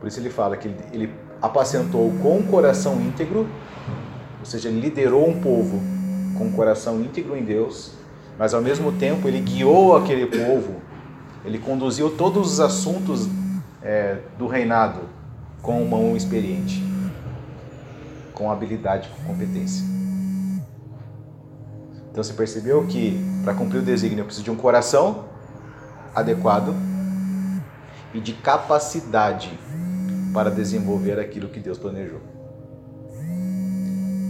Por 0.00 0.08
isso 0.08 0.18
ele 0.18 0.30
fala 0.30 0.56
que 0.56 0.68
ele, 0.92 1.12
apacentou 1.42 2.12
com 2.22 2.38
um 2.38 2.42
coração 2.42 3.00
íntegro, 3.00 3.46
ou 4.38 4.44
seja, 4.44 4.68
ele 4.68 4.80
liderou 4.80 5.26
um 5.28 5.40
povo 5.40 5.80
com 6.36 6.46
um 6.46 6.52
coração 6.52 7.00
íntegro 7.00 7.36
em 7.36 7.42
Deus, 7.42 7.92
mas 8.38 8.52
ao 8.52 8.60
mesmo 8.60 8.92
tempo 8.92 9.26
ele 9.28 9.40
guiou 9.40 9.96
aquele 9.96 10.26
povo, 10.26 10.76
ele 11.44 11.58
conduziu 11.58 12.10
todos 12.10 12.52
os 12.52 12.60
assuntos 12.60 13.28
é, 13.82 14.18
do 14.38 14.46
reinado 14.46 15.00
com 15.62 15.82
mão 15.84 16.16
experiente, 16.16 16.82
com 18.34 18.50
habilidade, 18.50 19.08
com 19.08 19.32
competência. 19.32 19.84
Então 22.10 22.22
você 22.22 22.32
percebeu 22.32 22.86
que 22.86 23.18
para 23.44 23.54
cumprir 23.54 23.78
o 23.78 23.82
desígnio 23.82 24.22
eu 24.22 24.26
preciso 24.26 24.44
de 24.44 24.50
um 24.50 24.56
coração 24.56 25.24
adequado 26.14 26.74
e 28.12 28.20
de 28.20 28.32
capacidade 28.32 29.58
para 30.32 30.50
desenvolver 30.50 31.18
aquilo 31.18 31.48
que 31.48 31.60
Deus 31.60 31.78
planejou. 31.78 32.20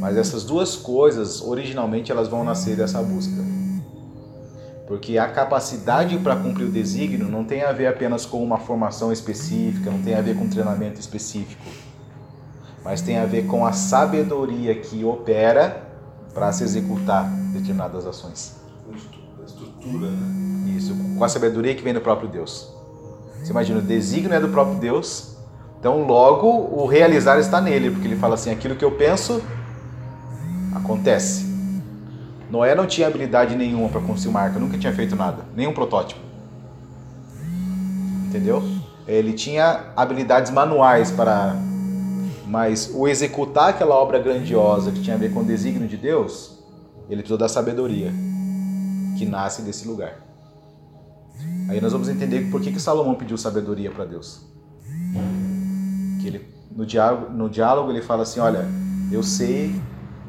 Mas 0.01 0.17
essas 0.17 0.45
duas 0.45 0.77
coisas, 0.77 1.43
originalmente, 1.43 2.11
elas 2.11 2.27
vão 2.27 2.43
nascer 2.43 2.75
dessa 2.75 3.03
busca. 3.03 3.43
Porque 4.87 5.19
a 5.19 5.29
capacidade 5.29 6.19
para 6.19 6.35
cumprir 6.35 6.65
o 6.65 6.71
desígnio 6.71 7.29
não 7.29 7.45
tem 7.45 7.63
a 7.63 7.71
ver 7.71 7.87
apenas 7.87 8.25
com 8.27 8.43
uma 8.43 8.59
formação 8.59 9.13
específica, 9.13 9.91
não 9.91 10.03
tem 10.03 10.15
a 10.15 10.21
ver 10.21 10.37
com 10.37 10.45
um 10.45 10.49
treinamento 10.49 10.99
específico, 10.99 11.63
mas 12.83 13.01
tem 13.01 13.19
a 13.19 13.27
ver 13.27 13.47
com 13.47 13.65
a 13.65 13.73
sabedoria 13.73 14.75
que 14.75 15.05
opera 15.05 15.87
para 16.33 16.51
se 16.51 16.65
executar 16.65 17.31
determinadas 17.53 18.07
ações. 18.07 18.57
A 19.41 19.45
estrutura, 19.45 20.11
né? 20.11 20.75
Isso, 20.77 20.95
com 21.17 21.23
a 21.23 21.29
sabedoria 21.29 21.75
que 21.75 21.83
vem 21.83 21.93
do 21.93 22.01
próprio 22.01 22.29
Deus. 22.29 22.73
Você 23.43 23.51
imagina, 23.51 23.79
o 23.79 23.83
desígnio 23.83 24.35
é 24.35 24.41
do 24.41 24.49
próprio 24.49 24.79
Deus, 24.79 25.37
então 25.81 26.03
logo 26.07 26.47
o 26.47 26.87
realizar 26.87 27.41
está 27.41 27.59
nele, 27.59 27.91
porque 27.91 28.07
ele 28.07 28.17
fala 28.17 28.35
assim: 28.35 28.51
aquilo 28.51 28.77
que 28.77 28.85
eu 28.85 28.93
penso 28.93 29.43
acontece. 30.75 31.49
Noé 32.51 32.75
não 32.75 32.87
tinha 32.87 33.07
habilidade 33.07 33.57
nenhuma 33.57 33.89
para 33.89 34.01
construir 34.03 34.31
uma 34.31 34.41
arca, 34.41 34.59
nunca 34.59 34.77
tinha 34.77 34.93
feito 34.93 35.17
nada, 35.17 35.45
nenhum 35.57 35.73
protótipo. 35.73 36.21
Entendeu? 38.27 38.63
Ele 39.09 39.33
tinha 39.33 39.93
habilidades 39.97 40.53
manuais 40.53 41.11
para. 41.11 41.57
Mas 42.47 42.91
o 42.93 43.09
executar 43.09 43.71
aquela 43.71 43.95
obra 43.95 44.19
grandiosa 44.19 44.91
que 44.91 45.01
tinha 45.01 45.17
a 45.17 45.19
ver 45.19 45.33
com 45.33 45.41
o 45.41 45.45
desígnio 45.45 45.89
de 45.89 45.97
Deus, 45.97 46.59
ele 47.09 47.23
precisou 47.23 47.39
da 47.39 47.49
sabedoria 47.49 48.13
que 49.17 49.25
nasce 49.25 49.63
desse 49.63 49.87
lugar. 49.87 50.15
Aí 51.69 51.81
nós 51.81 51.93
vamos 51.93 52.09
entender 52.09 52.51
por 52.51 52.61
que, 52.61 52.73
que 52.73 52.81
Salomão 52.81 53.15
pediu 53.15 53.39
sabedoria 53.39 53.91
para 53.91 54.05
Deus. 54.05 54.50
Que 56.21 56.29
ele, 56.29 56.47
no, 56.71 56.85
diálogo, 56.85 57.33
no 57.33 57.49
diálogo 57.49 57.91
ele 57.91 58.03
fala 58.03 58.23
assim: 58.23 58.41
Olha, 58.41 58.67
eu 59.11 59.23
sei 59.23 59.81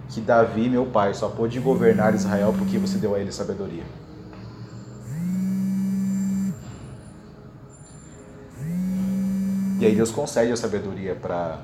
que 0.10 0.22
Davi, 0.22 0.70
meu 0.70 0.86
pai, 0.86 1.14
só 1.14 1.30
pôde 1.30 1.60
governar 1.60 2.14
Israel 2.14 2.54
porque 2.58 2.78
você 2.78 2.98
deu 2.98 3.16
a 3.16 3.20
ele 3.20 3.32
sabedoria. 3.32 3.84
E 9.82 9.86
aí 9.86 9.96
Deus 9.96 10.12
concede 10.12 10.52
a 10.52 10.56
sabedoria 10.56 11.16
para 11.16 11.58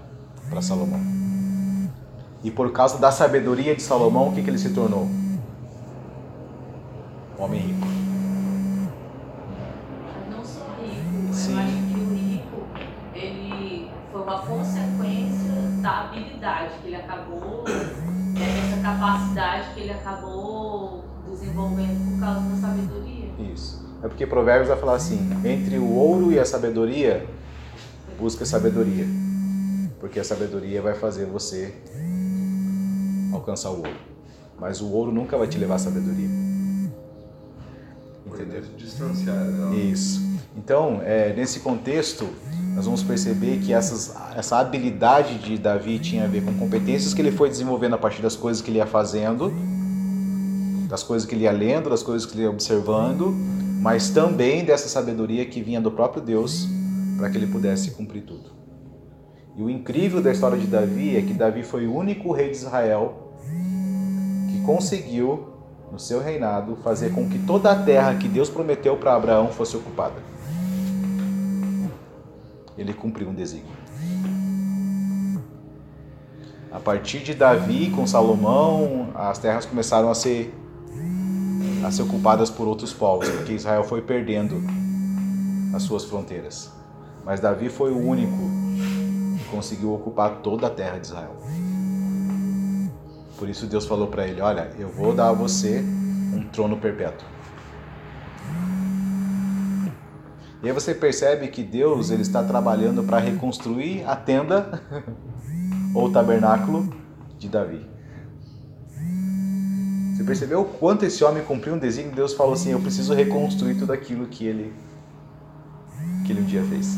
Salomão. 0.60 1.00
E 2.44 2.50
por 2.50 2.72
causa 2.72 2.98
da 2.98 3.12
sabedoria 3.12 3.76
de 3.76 3.82
Salomão, 3.84 4.30
o 4.30 4.34
que, 4.34 4.42
que 4.42 4.50
ele 4.50 4.58
se 4.58 4.70
tornou? 4.70 5.08
Homem 7.38 7.60
rico. 7.60 7.88
Não 10.32 10.44
só 10.44 10.66
rico, 10.82 11.34
Sim. 11.34 11.52
eu 11.54 11.60
acho 11.60 11.72
que 11.72 12.00
o 12.00 12.16
rico, 12.16 12.68
ele 13.14 13.92
foi 14.12 14.22
uma 14.22 14.40
consequência 14.40 15.52
da 15.84 15.87
habilidade 16.02 16.74
que 16.82 16.88
ele 16.88 16.96
acabou, 16.96 17.64
né, 17.66 18.46
dessa 18.70 18.82
capacidade 18.82 19.74
que 19.74 19.82
ele 19.82 19.92
acabou 19.92 21.04
desenvolvendo 21.30 22.12
por 22.12 22.20
causa 22.20 22.42
da 22.50 22.56
sabedoria. 22.56 23.30
Isso. 23.54 23.86
É 24.04 24.08
porque 24.08 24.26
Provérbios 24.26 24.68
vai 24.70 24.78
falar 24.78 24.96
assim: 24.96 25.30
entre 25.44 25.78
o 25.78 25.92
ouro 25.94 26.32
e 26.32 26.40
a 26.40 26.46
sabedoria, 26.46 27.28
busca 28.20 28.46
sabedoria. 28.46 29.06
Porque 30.00 30.20
a 30.20 30.24
sabedoria 30.24 30.82
vai 30.82 30.94
fazer 30.94 31.26
você 31.26 31.74
alcançar 33.34 33.72
o 33.72 33.78
ouro. 33.78 33.98
Mas 34.60 34.82
o 34.82 34.92
ouro 34.92 35.12
nunca 35.12 35.38
vai 35.38 35.48
te 35.48 35.58
levar 35.58 35.76
à 35.76 35.80
sabedoria. 35.80 36.30
Entendeu? 38.26 38.62
Distanciar 38.78 39.36
ela. 39.36 39.76
Isso. 39.76 40.22
Então, 40.56 41.02
é, 41.04 41.34
nesse 41.34 41.60
contexto, 41.60 42.28
nós 42.78 42.86
vamos 42.86 43.02
perceber 43.02 43.58
que 43.58 43.74
essas, 43.74 44.16
essa 44.36 44.60
habilidade 44.60 45.40
de 45.40 45.58
Davi 45.58 45.98
tinha 45.98 46.26
a 46.26 46.28
ver 46.28 46.44
com 46.46 46.54
competências 46.54 47.12
que 47.12 47.20
ele 47.20 47.32
foi 47.32 47.50
desenvolvendo 47.50 47.96
a 47.96 47.98
partir 47.98 48.22
das 48.22 48.36
coisas 48.36 48.62
que 48.62 48.70
ele 48.70 48.78
ia 48.78 48.86
fazendo, 48.86 49.52
das 50.88 51.02
coisas 51.02 51.28
que 51.28 51.34
ele 51.34 51.46
ia 51.46 51.52
lendo, 51.52 51.90
das 51.90 52.04
coisas 52.04 52.24
que 52.28 52.36
ele 52.36 52.44
ia 52.44 52.52
observando, 52.52 53.36
mas 53.82 54.12
também 54.12 54.64
dessa 54.64 54.88
sabedoria 54.88 55.44
que 55.44 55.60
vinha 55.60 55.82
do 55.82 55.90
próprio 55.90 56.22
Deus 56.22 56.68
para 57.18 57.32
que 57.32 57.38
ele 57.38 57.48
pudesse 57.48 57.90
cumprir 57.90 58.22
tudo. 58.22 58.52
E 59.56 59.64
o 59.64 59.72
incrível 59.72 60.22
da 60.22 60.32
história 60.32 60.56
de 60.56 60.68
Davi 60.68 61.18
é 61.18 61.22
que 61.24 61.34
Davi 61.34 61.64
foi 61.64 61.88
o 61.88 61.96
único 61.96 62.32
rei 62.32 62.52
de 62.52 62.58
Israel 62.58 63.34
que 64.52 64.62
conseguiu, 64.64 65.48
no 65.92 65.98
seu 65.98 66.22
reinado, 66.22 66.78
fazer 66.84 67.10
com 67.12 67.28
que 67.28 67.40
toda 67.40 67.72
a 67.72 67.76
terra 67.76 68.14
que 68.14 68.28
Deus 68.28 68.52
prometeu 68.52 68.98
para 68.98 69.16
Abraão 69.16 69.48
fosse 69.48 69.76
ocupada. 69.76 70.37
Ele 72.78 72.94
cumpriu 72.94 73.30
um 73.30 73.34
desígnio. 73.34 73.76
A 76.72 76.80
partir 76.80 77.20
de 77.20 77.34
Davi 77.34 77.90
com 77.90 78.06
Salomão, 78.06 79.10
as 79.16 79.40
terras 79.40 79.66
começaram 79.66 80.10
a 80.10 80.16
ser 80.16 80.54
a 81.84 81.92
ser 81.92 82.02
ocupadas 82.02 82.50
por 82.50 82.68
outros 82.68 82.92
povos, 82.92 83.30
porque 83.30 83.54
Israel 83.54 83.84
foi 83.84 84.02
perdendo 84.02 84.62
as 85.74 85.84
suas 85.84 86.04
fronteiras. 86.04 86.72
Mas 87.24 87.40
Davi 87.40 87.70
foi 87.70 87.92
o 87.92 87.98
único 87.98 88.38
que 89.38 89.46
conseguiu 89.50 89.94
ocupar 89.94 90.38
toda 90.38 90.68
a 90.68 90.70
terra 90.70 90.98
de 90.98 91.08
Israel. 91.08 91.36
Por 93.38 93.48
isso 93.48 93.68
Deus 93.68 93.86
falou 93.86 94.08
para 94.08 94.28
ele: 94.28 94.42
Olha, 94.42 94.72
eu 94.78 94.90
vou 94.90 95.14
dar 95.14 95.30
a 95.30 95.34
você 95.34 95.84
um 96.34 96.44
trono 96.52 96.78
perpétuo. 96.78 97.28
E 100.62 100.68
aí 100.68 100.74
você 100.74 100.94
percebe 100.94 101.48
que 101.50 101.62
Deus 101.62 102.10
ele 102.10 102.24
está 102.24 102.44
trabalhando 102.44 103.04
para 103.04 103.20
reconstruir 103.20 104.04
a 104.06 104.16
tenda 104.16 104.82
ou 105.94 106.12
tabernáculo 106.12 106.92
de 107.38 107.48
Davi. 107.48 107.86
Você 110.16 110.24
percebeu 110.24 110.62
o 110.62 110.66
quanto 110.66 111.06
esse 111.06 111.24
homem 111.24 111.44
cumpriu 111.44 111.76
um 111.76 111.78
desígnio? 111.78 112.16
Deus 112.16 112.34
falou 112.34 112.54
assim: 112.54 112.72
Eu 112.72 112.80
preciso 112.80 113.14
reconstruir 113.14 113.76
tudo 113.76 113.94
aquilo 113.94 114.26
que 114.26 114.46
ele, 114.46 114.74
que 116.26 116.32
ele 116.32 116.42
um 116.42 116.46
dia 116.46 116.64
fez. 116.64 116.98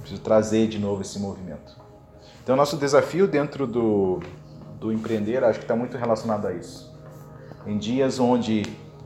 Preciso 0.00 0.20
trazer 0.20 0.68
de 0.68 0.78
novo 0.78 1.00
esse 1.00 1.18
movimento. 1.18 1.74
Então, 2.42 2.54
nosso 2.56 2.76
desafio 2.76 3.26
dentro 3.26 3.66
do, 3.66 4.20
do 4.78 4.92
empreender, 4.92 5.42
acho 5.42 5.60
que 5.60 5.64
está 5.64 5.74
muito 5.74 5.96
relacionado 5.96 6.46
a 6.46 6.52
isso. 6.52 6.94
Em 7.66 7.78
dias 7.78 8.18
onde 8.18 8.64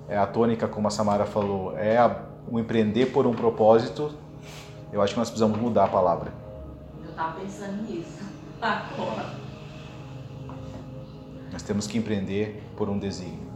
é, 0.08 0.16
a 0.16 0.26
tônica, 0.26 0.66
como 0.66 0.88
a 0.88 0.90
Samara 0.90 1.26
falou, 1.26 1.76
é 1.76 1.98
a, 1.98 2.22
o 2.50 2.58
empreender 2.58 3.06
por 3.06 3.26
um 3.26 3.34
propósito, 3.34 4.14
eu 4.90 5.02
acho 5.02 5.12
que 5.12 5.18
nós 5.18 5.28
precisamos 5.28 5.58
mudar 5.58 5.84
a 5.84 5.88
palavra. 5.88 6.32
Eu 7.04 7.12
tava 7.12 7.38
pensando 7.38 7.82
nisso 7.82 8.24
agora. 8.60 9.26
Nós 11.52 11.62
temos 11.62 11.86
que 11.86 11.98
empreender 11.98 12.62
por 12.76 12.88
um 12.88 12.98
desígnio. 12.98 13.48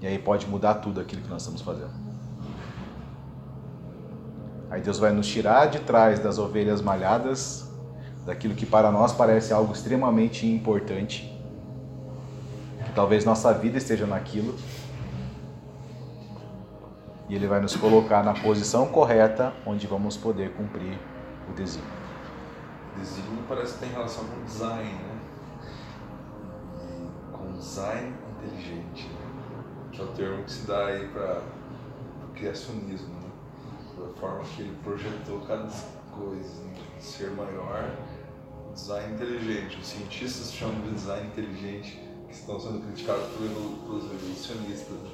E 0.00 0.06
aí 0.06 0.18
pode 0.18 0.46
mudar 0.46 0.74
tudo 0.74 1.00
aquilo 1.00 1.22
que 1.22 1.28
nós 1.28 1.42
estamos 1.42 1.62
fazendo. 1.62 2.08
Aí 4.70 4.82
Deus 4.82 4.98
vai 4.98 5.12
nos 5.12 5.26
tirar 5.26 5.66
de 5.66 5.80
trás 5.80 6.20
das 6.20 6.38
ovelhas 6.38 6.82
malhadas, 6.82 7.70
daquilo 8.26 8.54
que 8.54 8.66
para 8.66 8.92
nós 8.92 9.12
parece 9.12 9.52
algo 9.52 9.72
extremamente 9.72 10.46
importante, 10.46 11.37
talvez 12.98 13.24
nossa 13.24 13.54
vida 13.54 13.78
esteja 13.78 14.08
naquilo, 14.08 14.56
e 17.28 17.34
Ele 17.36 17.46
vai 17.46 17.60
nos 17.60 17.76
colocar 17.76 18.24
na 18.24 18.34
posição 18.34 18.88
correta 18.88 19.54
onde 19.64 19.86
vamos 19.86 20.16
poder 20.16 20.52
cumprir 20.54 20.98
o 21.48 21.52
desígnio. 21.52 21.88
Desígnio 22.98 23.44
parece 23.48 23.74
que 23.74 23.78
tem 23.78 23.90
relação 23.90 24.24
com 24.24 24.44
design, 24.44 24.90
né? 24.90 25.20
E 26.82 27.36
com 27.36 27.52
design 27.52 28.12
inteligente, 28.32 29.06
né? 29.06 29.62
que 29.92 30.00
é 30.00 30.04
o 30.04 30.08
termo 30.08 30.42
que 30.42 30.50
se 30.50 30.66
dá 30.66 30.86
aí 30.86 31.06
para 31.06 31.42
o 32.28 32.32
criacionismo, 32.34 33.14
né? 33.14 33.30
Da 33.96 34.20
forma 34.20 34.42
que 34.42 34.62
ele 34.62 34.76
projetou 34.82 35.38
cada 35.42 35.68
coisa, 36.10 36.64
né? 36.64 36.74
ser 36.98 37.30
maior, 37.30 37.92
design 38.74 39.14
inteligente. 39.14 39.78
Os 39.80 39.86
cientistas 39.86 40.52
chamam 40.52 40.80
de 40.80 40.90
design 40.90 41.28
inteligente, 41.28 42.07
que 42.28 42.34
estão 42.34 42.60
sendo 42.60 42.80
criticados 42.80 43.26
pelo- 43.36 43.76
pelos 43.84 44.04
evolucionistas. 44.04 44.96
Né? 44.96 45.10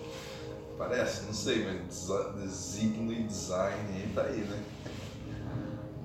Parece, 0.76 1.26
não 1.26 1.32
sei, 1.32 1.64
mas 1.64 2.08
designo 2.42 3.12
e 3.12 3.22
design 3.24 4.12
tá 4.14 4.22
aí, 4.22 4.40
né? 4.40 4.62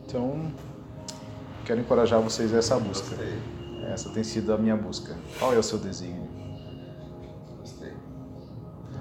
Então, 0.05 0.51
quero 1.65 1.81
encorajar 1.81 2.21
vocês 2.21 2.53
a 2.53 2.57
essa 2.57 2.79
busca. 2.79 3.09
Gostei, 3.15 3.39
Essa 3.91 4.09
tem 4.11 4.23
sido 4.23 4.53
a 4.53 4.57
minha 4.57 4.75
busca. 4.77 5.17
Qual 5.39 5.53
é 5.53 5.57
o 5.57 5.63
seu 5.63 5.79
desígnio? 5.79 6.29
gostei. 7.59 7.93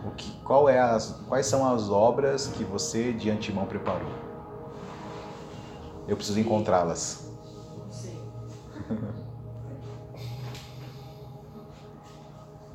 O 0.06 0.10
que, 0.12 0.30
qual 0.40 0.68
é 0.68 0.78
as, 0.80 1.20
quais 1.28 1.44
são 1.46 1.70
as 1.70 1.90
obras 1.90 2.46
que 2.48 2.64
você 2.64 3.12
de 3.12 3.30
antemão 3.30 3.66
preparou? 3.66 4.10
Eu 6.06 6.16
preciso 6.16 6.40
encontrá-las. 6.40 7.30
Não 8.88 8.96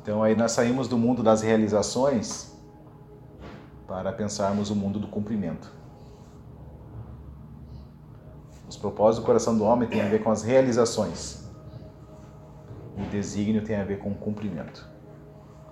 Então 0.03 0.21
aí 0.21 0.35
nós 0.35 0.51
saímos 0.51 0.89
do 0.89 0.97
mundo 0.97 1.23
das 1.23 1.41
realizações 1.41 2.51
para 3.87 4.11
pensarmos 4.11 4.69
o 4.69 4.75
mundo 4.75 4.99
do 4.99 5.07
cumprimento. 5.07 5.71
Os 8.67 8.75
propósitos 8.75 9.23
do 9.23 9.25
coração 9.25 9.57
do 9.57 9.63
homem 9.63 9.87
têm 9.87 10.01
a 10.01 10.09
ver 10.09 10.21
com 10.21 10.29
as 10.29 10.43
realizações. 10.43 11.47
O 12.97 13.09
desígnio 13.09 13.63
tem 13.63 13.77
a 13.77 13.85
ver 13.85 13.99
com 13.99 14.11
o 14.11 14.15
cumprimento. 14.15 14.85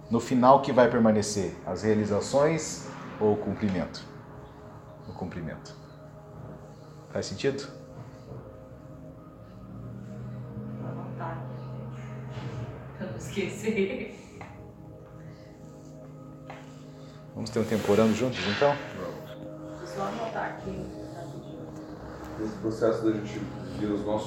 No 0.09 0.21
final, 0.21 0.59
o 0.59 0.61
que 0.61 0.71
vai 0.71 0.89
permanecer? 0.89 1.53
As 1.65 1.83
realizações 1.83 2.87
ou 3.19 3.33
o 3.33 3.37
cumprimento? 3.37 4.01
O 5.09 5.13
cumprimento. 5.13 5.75
Faz 7.09 7.25
sentido? 7.25 7.80
Esquecer. 13.31 14.13
Vamos 17.33 17.49
ter 17.49 17.59
um 17.59 17.63
tempo 17.63 17.91
orando 17.91 18.13
juntos 18.13 18.39
então? 18.55 18.75
Vamos. 18.99 19.89
Só 19.89 20.01
anotar 20.03 20.45
aqui 20.45 20.85
rapidinho. 21.15 21.67
Esse 22.43 22.57
processo 22.57 23.05
da 23.05 23.11
gente 23.13 23.39
ver 23.79 23.87
os 23.87 24.05
nossos 24.05 24.19